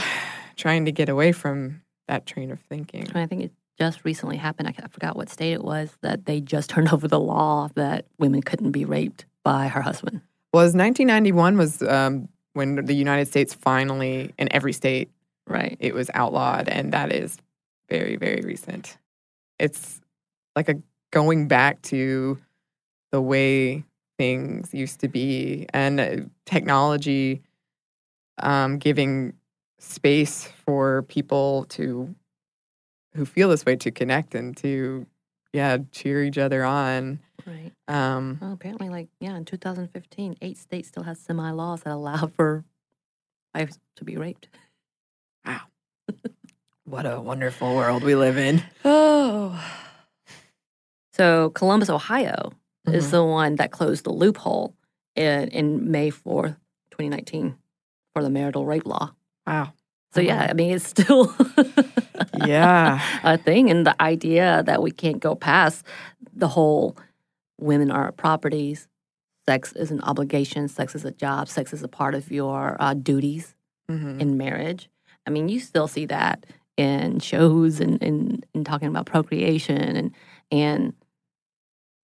trying 0.57 0.85
to 0.85 0.93
get 0.93 1.09
away 1.09 1.33
from 1.33 1.83
that 2.07 2.27
train 2.27 2.51
of 2.51 2.61
thinking. 2.69 3.07
I 3.15 3.27
think 3.27 3.43
it 3.45 3.53
just 3.79 4.05
recently 4.05 4.37
happened. 4.37 4.69
I 4.69 4.75
I 4.83 4.89
forgot 4.89 5.17
what 5.17 5.29
state 5.29 5.53
it 5.53 5.65
was 5.65 5.97
that 6.03 6.27
they 6.27 6.41
just 6.41 6.71
turned 6.75 6.93
over 6.93 7.09
the 7.09 7.21
law 7.21 7.69
that 7.75 8.07
women 8.19 8.43
couldn't 8.43 8.71
be 8.73 8.85
raped 8.85 9.25
by 9.45 9.69
her 9.69 9.81
husband. 9.83 10.21
was 10.53 10.75
1991 10.75 11.57
was 11.59 11.83
um, 11.83 12.29
when 12.55 12.85
the 12.85 12.95
United 12.95 13.29
States 13.29 13.55
finally, 13.55 14.35
in 14.39 14.53
every 14.53 14.73
state, 14.73 15.11
Right. 15.47 15.77
it 15.81 15.95
was 15.95 16.11
outlawed, 16.13 16.69
and 16.69 16.93
that 16.93 17.11
is 17.11 17.39
very, 17.89 18.17
very 18.17 18.43
recent. 18.45 18.99
It's 19.59 20.01
like 20.55 20.69
a 20.69 20.77
going 21.11 21.49
back 21.49 21.81
to 21.83 22.39
the 23.13 23.21
way 23.23 23.85
things 24.19 24.75
used 24.75 25.01
to 25.01 25.09
be, 25.09 25.67
and 25.73 26.01
uh, 26.01 26.17
technology 26.45 27.41
um, 28.39 28.79
giving 28.79 29.33
space 29.79 30.49
for 30.67 31.03
people 31.03 31.65
to 31.71 32.15
who 33.15 33.25
feel 33.25 33.49
this 33.49 33.65
way 33.65 33.77
to 33.77 33.91
connect 33.91 34.35
and 34.35 34.57
to 34.59 35.07
yeah 35.59 35.79
cheer 35.91 36.23
each 36.23 36.39
other 36.39 36.65
on. 36.65 37.19
Right. 37.45 37.73
Um, 37.89 38.39
Well, 38.41 38.53
apparently, 38.53 38.89
like 38.89 39.09
yeah, 39.21 39.37
in 39.37 39.45
2015, 39.45 40.37
eight 40.41 40.57
states 40.59 40.89
still 40.89 41.03
has 41.03 41.19
semi 41.19 41.51
laws 41.51 41.83
that 41.83 41.93
allow 41.93 42.27
for 42.37 42.65
wives 43.55 43.79
to 43.97 44.05
be 44.05 44.17
raped. 44.17 44.49
Wow. 45.45 45.63
what 46.85 47.07
a 47.07 47.21
wonderful 47.21 47.75
world 47.75 48.05
we 48.05 48.15
live 48.15 48.39
in. 48.39 48.63
Oh. 48.85 49.59
So 51.13 51.51
Columbus, 51.51 51.91
Ohio, 51.91 52.53
is 52.87 53.09
Mhm. 53.09 53.11
the 53.11 53.25
one 53.25 53.55
that 53.57 53.73
closed 53.73 54.05
the 54.05 54.13
loophole 54.13 54.77
in, 55.17 55.49
in 55.49 55.91
May 55.91 56.11
4th, 56.13 56.55
2019, 56.93 57.59
for 58.15 58.23
the 58.23 58.31
marital 58.31 58.65
rape 58.65 58.87
law. 58.87 59.15
Wow. 59.45 59.73
So 60.13 60.21
yeah, 60.21 60.47
I 60.49 60.53
mean, 60.55 60.73
it's 60.75 60.87
still 60.87 61.35
Yeah. 62.35 63.01
a 63.23 63.37
thing, 63.39 63.71
and 63.71 63.87
the 63.87 64.01
idea 64.03 64.63
that 64.67 64.83
we 64.83 64.91
can't 64.91 65.21
go 65.21 65.35
past 65.35 65.85
the 66.35 66.49
whole 66.49 66.97
women 67.61 67.91
are 67.91 68.13
properties, 68.13 68.89
sex 69.47 69.73
is 69.73 69.91
an 69.91 70.01
obligation, 70.03 70.69
sex 70.69 70.95
is 70.95 71.05
a 71.05 71.11
job, 71.11 71.49
sex 71.49 71.73
is 71.73 71.83
a 71.83 71.89
part 71.89 72.15
of 72.15 72.31
your 72.31 72.77
uh, 72.81 72.95
duties 72.95 73.55
Mhm. 73.91 74.21
in 74.21 74.37
marriage. 74.37 74.89
I 75.27 75.31
mean, 75.31 75.49
you 75.49 75.61
still 75.61 75.89
see 75.89 76.07
that 76.07 76.47
in 76.77 77.19
shows 77.21 77.81
and 77.81 78.03
and, 78.03 78.45
and 78.55 78.65
talking 78.65 78.89
about 78.89 79.07
procreation 79.07 79.77
and 79.97 80.11
and 80.51 80.93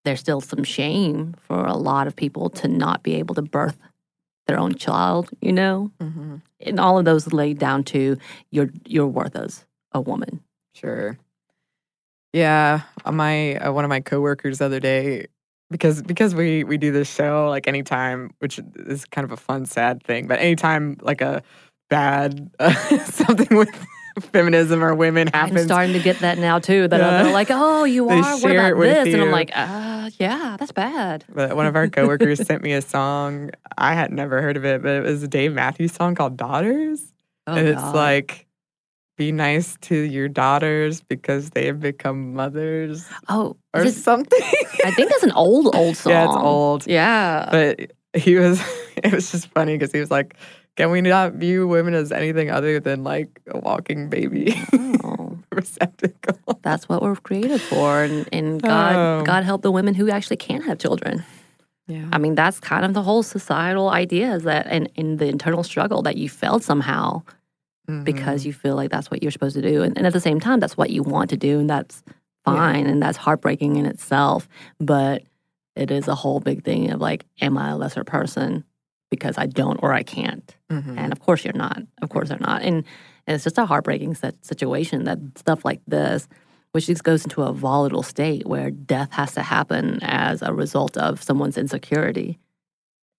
there's 0.05 0.21
still 0.21 0.41
some 0.43 0.65
shame 0.65 1.35
for 1.47 1.65
a 1.65 1.77
lot 1.77 2.07
of 2.07 2.15
people 2.17 2.51
to 2.51 2.69
not 2.69 3.03
be 3.03 3.15
able 3.15 3.35
to 3.37 3.43
birth 3.43 3.79
their 4.47 4.59
own 4.59 4.75
child, 4.75 5.31
you 5.41 5.53
know? 5.53 5.91
Mhm. 6.01 6.43
And 6.61 6.81
all 6.81 6.99
of 6.99 7.05
those 7.05 7.33
laid 7.33 7.59
down 7.59 7.85
to 7.85 8.17
your 8.51 8.71
your 8.87 9.07
worth 9.07 9.37
as 9.37 9.65
a 9.93 10.01
woman. 10.01 10.41
Sure. 10.75 11.19
Yeah, 12.33 12.81
uh, 13.05 13.13
my 13.13 13.57
uh, 13.57 13.73
one 13.73 13.85
of 13.85 13.89
my 13.89 14.01
coworkers 14.01 14.59
the 14.59 14.65
other 14.67 14.81
day 14.81 15.27
because 15.71 16.03
because 16.03 16.35
we 16.35 16.65
we 16.65 16.77
do 16.79 16.91
this 16.93 17.09
show 17.13 17.49
like 17.49 17.69
anytime 17.69 18.31
which 18.41 18.61
is 18.77 19.05
kind 19.07 19.25
of 19.25 19.31
a 19.33 19.37
fun 19.37 19.67
sad 19.67 20.03
thing, 20.03 20.27
but 20.27 20.41
anytime 20.41 20.97
like 21.01 21.21
a 21.21 21.43
bad 21.91 22.51
uh, 22.59 22.73
something 23.05 23.57
with 23.57 23.71
feminism 24.33 24.83
or 24.83 24.95
women 24.95 25.29
happens. 25.33 25.61
I'm 25.63 25.67
starting 25.67 25.93
to 25.95 25.99
get 26.01 26.21
that 26.21 26.39
now 26.39 26.59
too. 26.59 26.89
That 26.89 27.01
Yeah. 27.01 27.23
they're 27.23 27.33
like, 27.33 27.49
"Oh, 27.51 27.85
you 27.85 28.09
They 28.09 28.15
are. 28.21 28.39
What 28.39 28.51
about 28.53 28.79
this?" 28.81 29.07
And 29.13 29.23
I'm 29.23 29.29
you. 29.29 29.33
like, 29.33 29.51
"Uh, 29.55 30.11
yeah, 30.19 30.57
that's 30.59 30.73
bad." 30.73 31.25
But 31.33 31.57
one 31.57 31.67
of 31.67 31.77
our 31.77 31.89
coworkers 31.97 32.45
sent 32.47 32.63
me 32.63 32.73
a 32.73 32.83
song. 32.83 33.51
I 33.77 33.95
had 33.95 34.13
never 34.13 34.41
heard 34.43 34.57
of 34.57 34.65
it, 34.65 34.83
but 34.83 34.91
it 34.93 35.03
was 35.03 35.23
a 35.23 35.29
Dave 35.29 35.53
Matthews 35.53 35.93
song 35.93 36.15
called 36.15 36.37
"Daughters," 36.37 37.13
Oh, 37.47 37.55
and 37.55 37.67
it's 37.69 37.81
God. 37.81 37.95
like, 37.95 38.47
"Be 39.19 39.33
nice 39.33 39.77
to 39.83 39.97
your 39.97 40.29
daughters 40.29 41.01
because 41.03 41.51
they 41.51 41.67
have 41.67 41.81
become 41.81 42.35
mothers," 42.35 43.07
oh, 43.29 43.57
or 43.75 43.83
is 43.83 43.97
it- 43.97 44.03
something. 44.03 44.41
I 44.85 44.91
think 44.93 45.11
that's 45.11 45.25
an 45.25 45.33
old 45.33 45.75
old 45.75 45.97
song. 45.97 46.13
yeah, 46.13 46.25
it's 46.27 46.37
old. 46.37 46.87
Yeah, 46.87 47.49
But 47.51 47.91
he 48.21 48.37
was. 48.37 48.61
It 48.97 49.13
was 49.13 49.31
just 49.33 49.49
funny 49.49 49.75
because 49.77 49.93
he 49.93 49.99
was 50.01 50.11
like, 50.11 50.35
"Can 50.77 50.91
we 50.91 51.01
not 51.01 51.33
view 51.35 51.67
women 51.69 51.95
as 51.95 52.11
anything 52.13 52.51
other 52.51 52.81
than 52.81 53.05
like 53.05 53.41
a 53.49 53.59
walking 53.59 54.09
baby 54.09 54.55
Oh, 55.05 55.39
receptacle?" 55.53 56.59
that's 56.63 56.89
what 56.89 57.03
we're 57.03 57.17
created 57.17 57.61
for, 57.61 58.03
and, 58.03 58.29
and 58.33 58.63
God 58.63 58.95
Oh. 58.97 59.25
God 59.25 59.45
help 59.45 59.63
the 59.63 59.71
women 59.73 59.95
who 59.95 60.11
actually 60.11 60.37
can 60.37 60.63
have 60.63 60.79
children. 60.79 61.25
Yeah. 61.87 62.09
I 62.13 62.19
mean, 62.19 62.35
that's 62.35 62.61
kind 62.61 62.85
of 62.87 62.95
the 62.95 63.03
whole 63.03 63.23
societal 63.23 63.91
idea 63.91 64.33
is 64.35 64.45
that, 64.45 64.67
and 64.69 64.89
in 64.95 65.19
the 65.19 65.27
internal 65.27 65.63
struggle 65.63 66.01
that 66.03 66.17
you 66.17 66.29
felt 66.29 66.63
somehow 66.63 67.23
Mm-hmm. 67.87 68.05
because 68.05 68.47
you 68.47 68.55
feel 68.55 68.77
like 68.77 68.91
that's 68.91 69.11
what 69.11 69.23
you're 69.23 69.31
supposed 69.31 69.57
to 69.57 69.61
do, 69.61 69.83
and, 69.83 69.95
and 69.99 70.07
at 70.07 70.15
the 70.15 70.21
same 70.21 70.41
time, 70.41 70.59
that's 70.59 70.75
what 70.75 70.89
you 70.89 71.03
want 71.03 71.29
to 71.29 71.37
do, 71.37 71.61
and 71.61 71.69
that's 71.69 72.03
fine, 72.43 72.87
and 72.87 73.03
that's 73.03 73.19
heartbreaking 73.19 73.77
in 73.77 73.85
itself. 73.85 74.49
But 74.81 75.23
it 75.77 75.91
is 75.91 76.09
a 76.09 76.15
whole 76.15 76.41
big 76.41 76.65
thing 76.65 76.91
of 76.93 77.03
like, 77.03 77.27
am 77.43 77.59
I 77.59 77.73
a 77.73 77.77
lesser 77.77 78.03
person 78.03 78.65
because 79.15 79.39
I 79.39 79.47
don't 79.47 79.79
or 79.83 79.93
I 79.93 80.03
can't? 80.03 80.55
Mhm. 80.71 80.99
And 80.99 81.13
of 81.13 81.21
course, 81.21 81.45
you're 81.45 81.55
not. 81.55 81.83
Of 82.03 82.09
course, 82.11 82.29
they're 82.29 82.39
not. 82.39 82.63
And, 82.63 82.85
and 83.27 83.35
it's 83.35 83.45
just 83.45 83.59
a 83.59 83.67
heartbreaking 83.67 84.15
sit- 84.15 84.45
situation 84.45 85.05
that 85.05 85.19
stuff 85.37 85.65
like 85.65 85.81
this, 85.87 86.29
which 86.73 86.87
just 86.87 87.05
goes 87.05 87.25
into 87.25 87.43
a 87.43 87.53
volatile 87.53 88.03
state 88.03 88.47
where 88.47 88.71
death 88.71 89.13
has 89.13 89.33
to 89.35 89.43
happen 89.43 89.99
as 90.03 90.43
a 90.43 90.53
result 90.53 90.97
of 90.97 91.23
someone's 91.23 91.57
insecurity. 91.59 92.39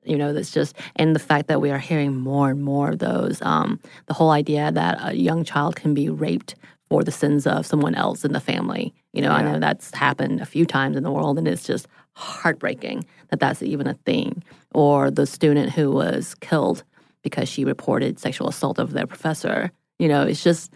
You 0.03 0.17
know, 0.17 0.33
that's 0.33 0.51
just, 0.51 0.75
and 0.97 1.15
the 1.15 1.19
fact 1.19 1.47
that 1.47 1.61
we 1.61 1.71
are 1.71 1.79
hearing 1.79 2.15
more 2.15 2.51
and 2.51 2.61
more 2.61 2.89
of 2.89 2.99
those, 2.99 3.41
um, 3.41 3.79
the 4.05 4.13
whole 4.13 4.29
idea 4.29 4.71
that 4.71 4.97
a 5.01 5.15
young 5.15 5.43
child 5.43 5.75
can 5.75 5.93
be 5.95 6.09
raped 6.09 6.53
for 6.87 7.03
the 7.03 7.11
sins 7.11 7.47
of 7.47 7.65
someone 7.65 7.95
else 7.95 8.23
in 8.23 8.31
the 8.31 8.39
family. 8.39 8.93
You 9.13 9.23
know, 9.23 9.31
I 9.31 9.41
know 9.41 9.59
that's 9.59 9.91
happened 9.95 10.41
a 10.41 10.45
few 10.45 10.65
times 10.67 10.95
in 10.95 11.01
the 11.01 11.11
world, 11.11 11.39
and 11.39 11.47
it's 11.47 11.63
just 11.65 11.87
heartbreaking 12.15 13.05
that 13.29 13.39
that's 13.39 13.61
even 13.61 13.87
a 13.87 13.93
thing. 13.93 14.43
Or 14.73 15.11
the 15.11 15.25
student 15.25 15.71
who 15.71 15.91
was 15.91 16.35
killed 16.35 16.83
because 17.21 17.49
she 17.49 17.65
reported 17.65 18.19
sexual 18.19 18.47
assault 18.47 18.79
of 18.79 18.91
their 18.91 19.07
professor. 19.07 19.71
You 19.99 20.07
know, 20.07 20.23
it's 20.23 20.43
just 20.43 20.71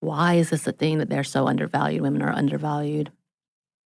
why 0.00 0.34
is 0.34 0.50
this 0.50 0.66
a 0.66 0.72
thing 0.72 0.98
that 0.98 1.08
they're 1.08 1.24
so 1.24 1.46
undervalued? 1.46 2.02
Women 2.02 2.22
are 2.22 2.32
undervalued. 2.32 3.10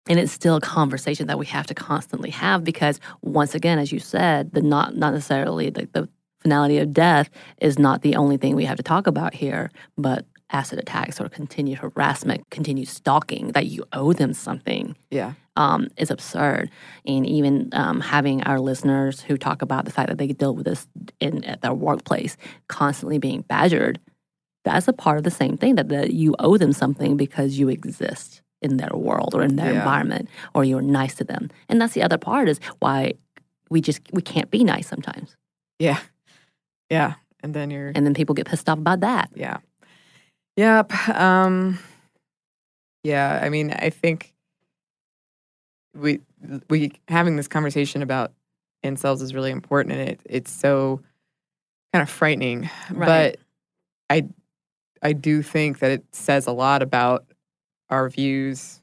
And 0.09 0.19
it's 0.19 0.33
still 0.33 0.57
a 0.57 0.61
conversation 0.61 1.27
that 1.27 1.39
we 1.39 1.47
have 1.47 1.67
to 1.67 1.75
constantly 1.75 2.31
have 2.31 2.65
because 2.65 3.01
once 3.23 3.55
again, 3.55 3.79
as 3.79 3.93
you 3.93 3.99
said, 3.99 4.53
the 4.53 4.63
not 4.63 4.97
not 4.97 5.13
necessarily 5.13 5.71
the, 5.71 5.89
the 5.93 6.09
finality 6.41 6.79
of 6.79 6.93
death 6.93 7.31
is 7.61 7.79
not 7.79 8.03
the 8.03 8.17
only 8.17 8.37
thing 8.37 8.57
we 8.57 8.65
have 8.65 8.79
to 8.79 8.83
talk 8.83 9.07
about 9.07 9.35
here, 9.35 9.71
but 9.99 10.25
acid 10.53 10.79
attacks 10.79 11.21
or 11.21 11.29
continued 11.29 11.79
harassment, 11.79 12.49
continued 12.51 12.89
stalking, 12.89 13.53
that 13.53 13.67
you 13.67 13.85
owe 13.93 14.13
them 14.13 14.33
something 14.35 14.97
Yeah. 15.11 15.35
um, 15.57 15.89
is 15.97 16.11
absurd. 16.11 16.71
And 17.07 17.27
even 17.27 17.69
um, 17.73 18.01
having 18.01 18.43
our 18.45 18.59
listeners 18.61 19.21
who 19.21 19.37
talk 19.37 19.63
about 19.63 19.85
the 19.85 19.91
fact 19.93 20.09
that 20.09 20.19
they 20.19 20.29
deal 20.29 20.55
with 20.55 20.65
this 20.67 20.87
in 21.21 21.45
at 21.45 21.61
their 21.63 21.75
workplace, 21.75 22.37
constantly 22.69 23.19
being 23.19 23.43
badgered, 23.43 24.01
that's 24.65 24.89
a 24.89 24.93
part 24.93 25.19
of 25.19 25.25
the 25.25 25.31
same 25.31 25.57
thing 25.57 25.77
that, 25.77 25.89
that 25.89 26.13
you 26.13 26.35
owe 26.39 26.57
them 26.59 26.73
something 26.73 27.17
because 27.17 27.59
you 27.59 27.69
exist 27.69 28.43
in 28.61 28.77
their 28.77 28.93
world 28.95 29.35
or 29.35 29.43
in 29.43 29.57
their 29.57 29.73
Yeah. 29.73 29.79
environment 29.79 30.29
or 30.55 30.65
you're 30.65 30.83
nice 30.83 31.15
to 31.17 31.25
them. 31.25 31.49
And 31.69 31.81
that's 31.81 31.95
the 31.95 32.03
other 32.03 32.19
part 32.19 32.49
is 32.49 32.61
why 32.81 33.15
we 33.71 33.81
just 33.81 34.01
we 34.13 34.21
can't 34.21 34.51
be 34.51 34.65
nice 34.65 34.87
sometimes. 34.89 35.37
Yeah. 35.79 36.01
Yeah. 36.91 37.15
And 37.43 37.55
then 37.55 37.71
you're 37.71 37.93
And 37.95 38.05
then 38.05 38.13
people 38.15 38.35
get 38.35 38.47
pissed 38.47 38.69
off 38.69 38.79
about 38.79 39.01
that. 39.01 39.31
Yeah. 39.35 39.59
Yep. 40.61 41.09
Um 41.09 41.79
yeah, 43.03 43.41
I 43.43 43.49
mean, 43.49 43.71
I 43.71 43.89
think 43.89 44.35
we 45.95 46.21
we 46.69 46.93
having 47.09 47.37
this 47.37 47.49
conversation 47.49 48.03
about 48.03 48.33
incels 48.85 49.23
is 49.23 49.35
really 49.35 49.51
important 49.51 49.97
and 49.97 50.09
it 50.11 50.21
it's 50.27 50.51
so 50.53 51.01
kind 51.95 52.03
of 52.03 52.11
frightening. 52.11 52.69
Right. 52.93 53.07
But 53.07 53.37
I 54.11 54.29
I 55.03 55.15
do 55.15 55.43
think 55.43 55.79
that 55.79 55.93
it 55.93 56.05
says 56.13 56.47
a 56.47 56.53
lot 56.53 56.83
about 56.83 57.25
our 57.89 58.11
views 58.11 58.83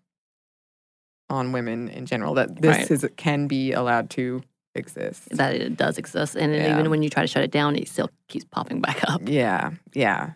on 1.30 1.52
women 1.52 1.90
in 1.90 2.08
general 2.08 2.34
that 2.36 2.60
this 2.60 2.76
Right. 2.78 2.92
is 2.92 3.06
can 3.18 3.46
be 3.48 3.72
allowed 3.72 4.10
to 4.12 4.42
exist. 4.74 5.30
That 5.30 5.54
it 5.54 5.78
does 5.78 6.00
exist. 6.00 6.36
And 6.36 6.56
Yeah. 6.56 6.72
even 6.80 6.90
when 6.90 7.04
you 7.04 7.10
try 7.12 7.22
to 7.22 7.28
shut 7.28 7.44
it 7.44 7.52
down, 7.52 7.76
it 7.76 7.88
still 7.88 8.10
keeps 8.30 8.46
popping 8.46 8.82
back 8.82 9.04
up. 9.08 9.22
Yeah, 9.26 9.72
yeah. 9.94 10.32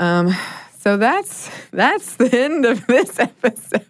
Um, 0.00 0.34
so 0.78 0.96
that's 0.96 1.50
that's 1.72 2.16
the 2.16 2.34
end 2.36 2.64
of 2.64 2.86
this 2.86 3.18
episode. 3.20 3.86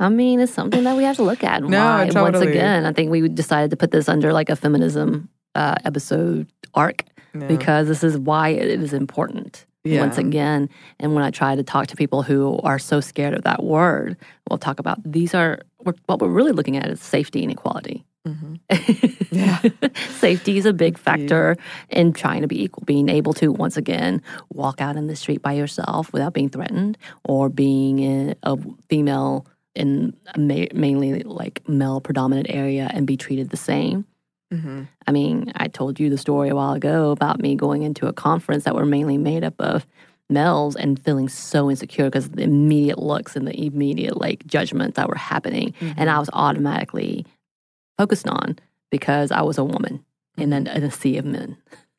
I 0.00 0.08
mean, 0.08 0.38
it's 0.40 0.54
something 0.54 0.84
that 0.84 0.96
we 0.96 1.02
have 1.02 1.16
to 1.16 1.24
look 1.24 1.42
at. 1.42 1.62
No, 1.64 1.78
Why? 1.78 2.08
Once 2.14 2.38
again, 2.38 2.86
I 2.86 2.92
think 2.92 3.10
we 3.10 3.28
decided 3.28 3.70
to 3.72 3.76
put 3.76 3.90
this 3.90 4.08
under 4.08 4.32
like 4.32 4.48
a 4.48 4.56
feminism 4.56 5.28
uh, 5.56 5.74
episode 5.84 6.46
arc 6.74 7.04
No. 7.34 7.48
because 7.48 7.88
this 7.88 8.04
is 8.04 8.16
why 8.16 8.50
it 8.50 8.80
is 8.80 8.92
important. 8.92 9.66
Yeah. 9.84 10.00
Once 10.00 10.18
again, 10.18 10.68
and 11.00 11.14
when 11.14 11.24
I 11.24 11.30
try 11.30 11.56
to 11.56 11.62
talk 11.62 11.86
to 11.88 11.96
people 11.96 12.22
who 12.22 12.60
are 12.62 12.78
so 12.78 13.00
scared 13.00 13.34
of 13.34 13.42
that 13.44 13.64
word, 13.64 14.16
we'll 14.48 14.58
talk 14.58 14.78
about 14.78 14.98
these 15.04 15.34
are 15.34 15.60
what 15.78 16.20
we're 16.20 16.28
really 16.28 16.52
looking 16.52 16.76
at 16.76 16.88
is 16.88 17.00
safety 17.00 17.42
and 17.42 17.50
equality. 17.50 18.04
Mhm. 18.26 18.60
Yeah. 19.30 19.58
Safety 20.18 20.58
is 20.58 20.66
a 20.66 20.72
big 20.72 20.98
factor 20.98 21.56
in 21.88 22.12
trying 22.12 22.42
to 22.42 22.48
be 22.48 22.62
equal, 22.64 22.82
being 22.84 23.08
able 23.08 23.32
to 23.34 23.52
once 23.52 23.76
again 23.76 24.20
walk 24.52 24.80
out 24.80 24.96
in 24.96 25.06
the 25.06 25.16
street 25.16 25.40
by 25.42 25.52
yourself 25.52 26.12
without 26.12 26.32
being 26.34 26.48
threatened, 26.50 26.98
or 27.24 27.48
being 27.48 27.98
in 28.00 28.34
a 28.42 28.58
female 28.88 29.46
in 29.74 30.14
a 30.34 30.38
ma- 30.38 30.66
mainly 30.74 31.22
like 31.22 31.66
male 31.68 32.00
predominant 32.00 32.48
area 32.50 32.90
and 32.92 33.06
be 33.06 33.16
treated 33.16 33.50
the 33.50 33.56
same. 33.56 34.04
Mhm. 34.52 34.88
I 35.06 35.12
mean, 35.12 35.52
I 35.54 35.68
told 35.68 36.00
you 36.00 36.10
the 36.10 36.18
story 36.18 36.48
a 36.48 36.54
while 36.56 36.72
ago 36.72 37.10
about 37.10 37.38
me 37.40 37.54
going 37.54 37.82
into 37.82 38.06
a 38.08 38.12
conference 38.12 38.64
that 38.64 38.74
were 38.74 38.86
mainly 38.86 39.18
made 39.18 39.44
up 39.44 39.54
of 39.60 39.86
males 40.30 40.74
and 40.74 40.98
feeling 40.98 41.28
so 41.28 41.70
insecure 41.70 42.06
because 42.06 42.30
the 42.30 42.42
immediate 42.42 42.98
looks 42.98 43.36
and 43.36 43.46
the 43.46 43.58
immediate 43.58 44.18
like 44.20 44.46
judgment 44.46 44.94
that 44.96 45.08
were 45.08 45.14
happening. 45.14 45.72
And 45.96 46.10
I 46.10 46.18
was 46.18 46.28
automatically 46.32 47.24
focused 47.98 48.28
on 48.28 48.58
because 48.90 49.30
I 49.30 49.42
was 49.42 49.58
a 49.58 49.64
woman 49.64 50.04
in, 50.38 50.52
a, 50.52 50.56
in 50.56 50.82
a 50.84 50.90
sea 50.90 51.18
of 51.18 51.26
men. 51.26 51.56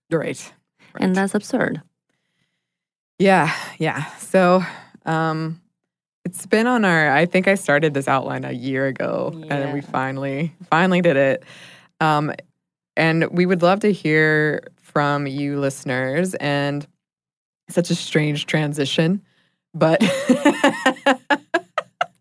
Right. 0.09 0.51
And 0.99 1.15
that's 1.15 1.35
absurd. 1.35 1.81
Yeah, 3.19 3.53
yeah. 3.77 4.05
So, 4.15 4.63
um, 5.05 5.61
it's 6.25 6.45
been 6.45 6.67
on 6.67 6.85
our. 6.85 7.11
I 7.11 7.25
think 7.25 7.47
I 7.47 7.55
started 7.55 7.93
this 7.93 8.07
outline 8.07 8.45
a 8.45 8.51
year 8.51 8.87
ago, 8.87 9.31
and 9.49 9.73
we 9.73 9.81
finally, 9.81 10.53
finally 10.69 11.01
did 11.01 11.17
it. 11.17 11.43
Um, 12.01 12.33
and 12.95 13.29
we 13.31 13.45
would 13.45 13.61
love 13.61 13.79
to 13.81 13.91
hear 13.91 14.67
from 14.77 15.25
you, 15.27 15.59
listeners. 15.59 16.35
And 16.35 16.85
such 17.69 17.89
a 17.89 17.95
strange 17.95 18.45
transition, 18.45 19.21
but 19.73 20.01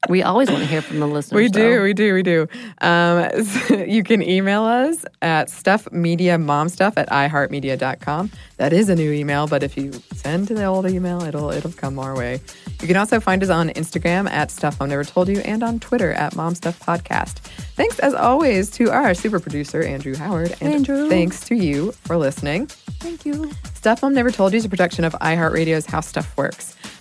We 0.08 0.22
always 0.22 0.50
want 0.50 0.62
to 0.62 0.66
hear 0.68 0.80
from 0.82 1.00
the 1.00 1.06
listeners. 1.06 1.36
we 1.36 1.48
do, 1.48 1.76
though. 1.76 1.82
we 1.82 1.92
do, 1.92 2.14
we 2.14 2.22
do. 2.22 2.48
Um, 2.80 3.44
so 3.44 3.76
you 3.86 4.02
can 4.02 4.22
email 4.22 4.64
us 4.64 5.04
at 5.20 5.48
stuffmediamomstuff 5.48 6.94
at 6.96 7.08
iheartmedia.com. 7.10 8.30
That 8.56 8.72
is 8.72 8.88
a 8.88 8.94
new 8.96 9.12
email, 9.12 9.46
but 9.46 9.62
if 9.62 9.76
you 9.76 9.92
send 10.14 10.48
to 10.48 10.54
the 10.54 10.64
old 10.64 10.88
email, 10.90 11.22
it'll 11.22 11.50
it'll 11.50 11.72
come 11.72 11.98
our 11.98 12.16
way. 12.16 12.40
You 12.80 12.86
can 12.86 12.96
also 12.96 13.20
find 13.20 13.42
us 13.42 13.50
on 13.50 13.68
Instagram 13.70 14.28
at 14.30 14.50
Stuff 14.50 14.80
Mom 14.80 14.88
Never 14.88 15.04
Told 15.04 15.28
You 15.28 15.40
and 15.40 15.62
on 15.62 15.78
Twitter 15.80 16.12
at 16.12 16.34
Mom 16.34 16.54
Stuff 16.54 16.80
Podcast. 16.80 17.38
Thanks 17.76 17.98
as 17.98 18.14
always 18.14 18.70
to 18.72 18.90
our 18.90 19.14
super 19.14 19.38
producer 19.40 19.82
Andrew 19.82 20.14
Howard, 20.16 20.56
and 20.60 20.74
Andrew. 20.74 21.08
thanks 21.08 21.40
to 21.48 21.54
you 21.54 21.92
for 21.92 22.16
listening. 22.16 22.66
Thank 22.66 23.24
you. 23.26 23.50
Stuff 23.74 24.02
Mom 24.02 24.14
Never 24.14 24.30
Told 24.30 24.52
You 24.52 24.58
is 24.58 24.64
a 24.64 24.68
production 24.68 25.04
of 25.04 25.12
iHeartRadio's 25.14 25.86
How 25.86 26.00
Stuff 26.00 26.36
Works. 26.36 26.74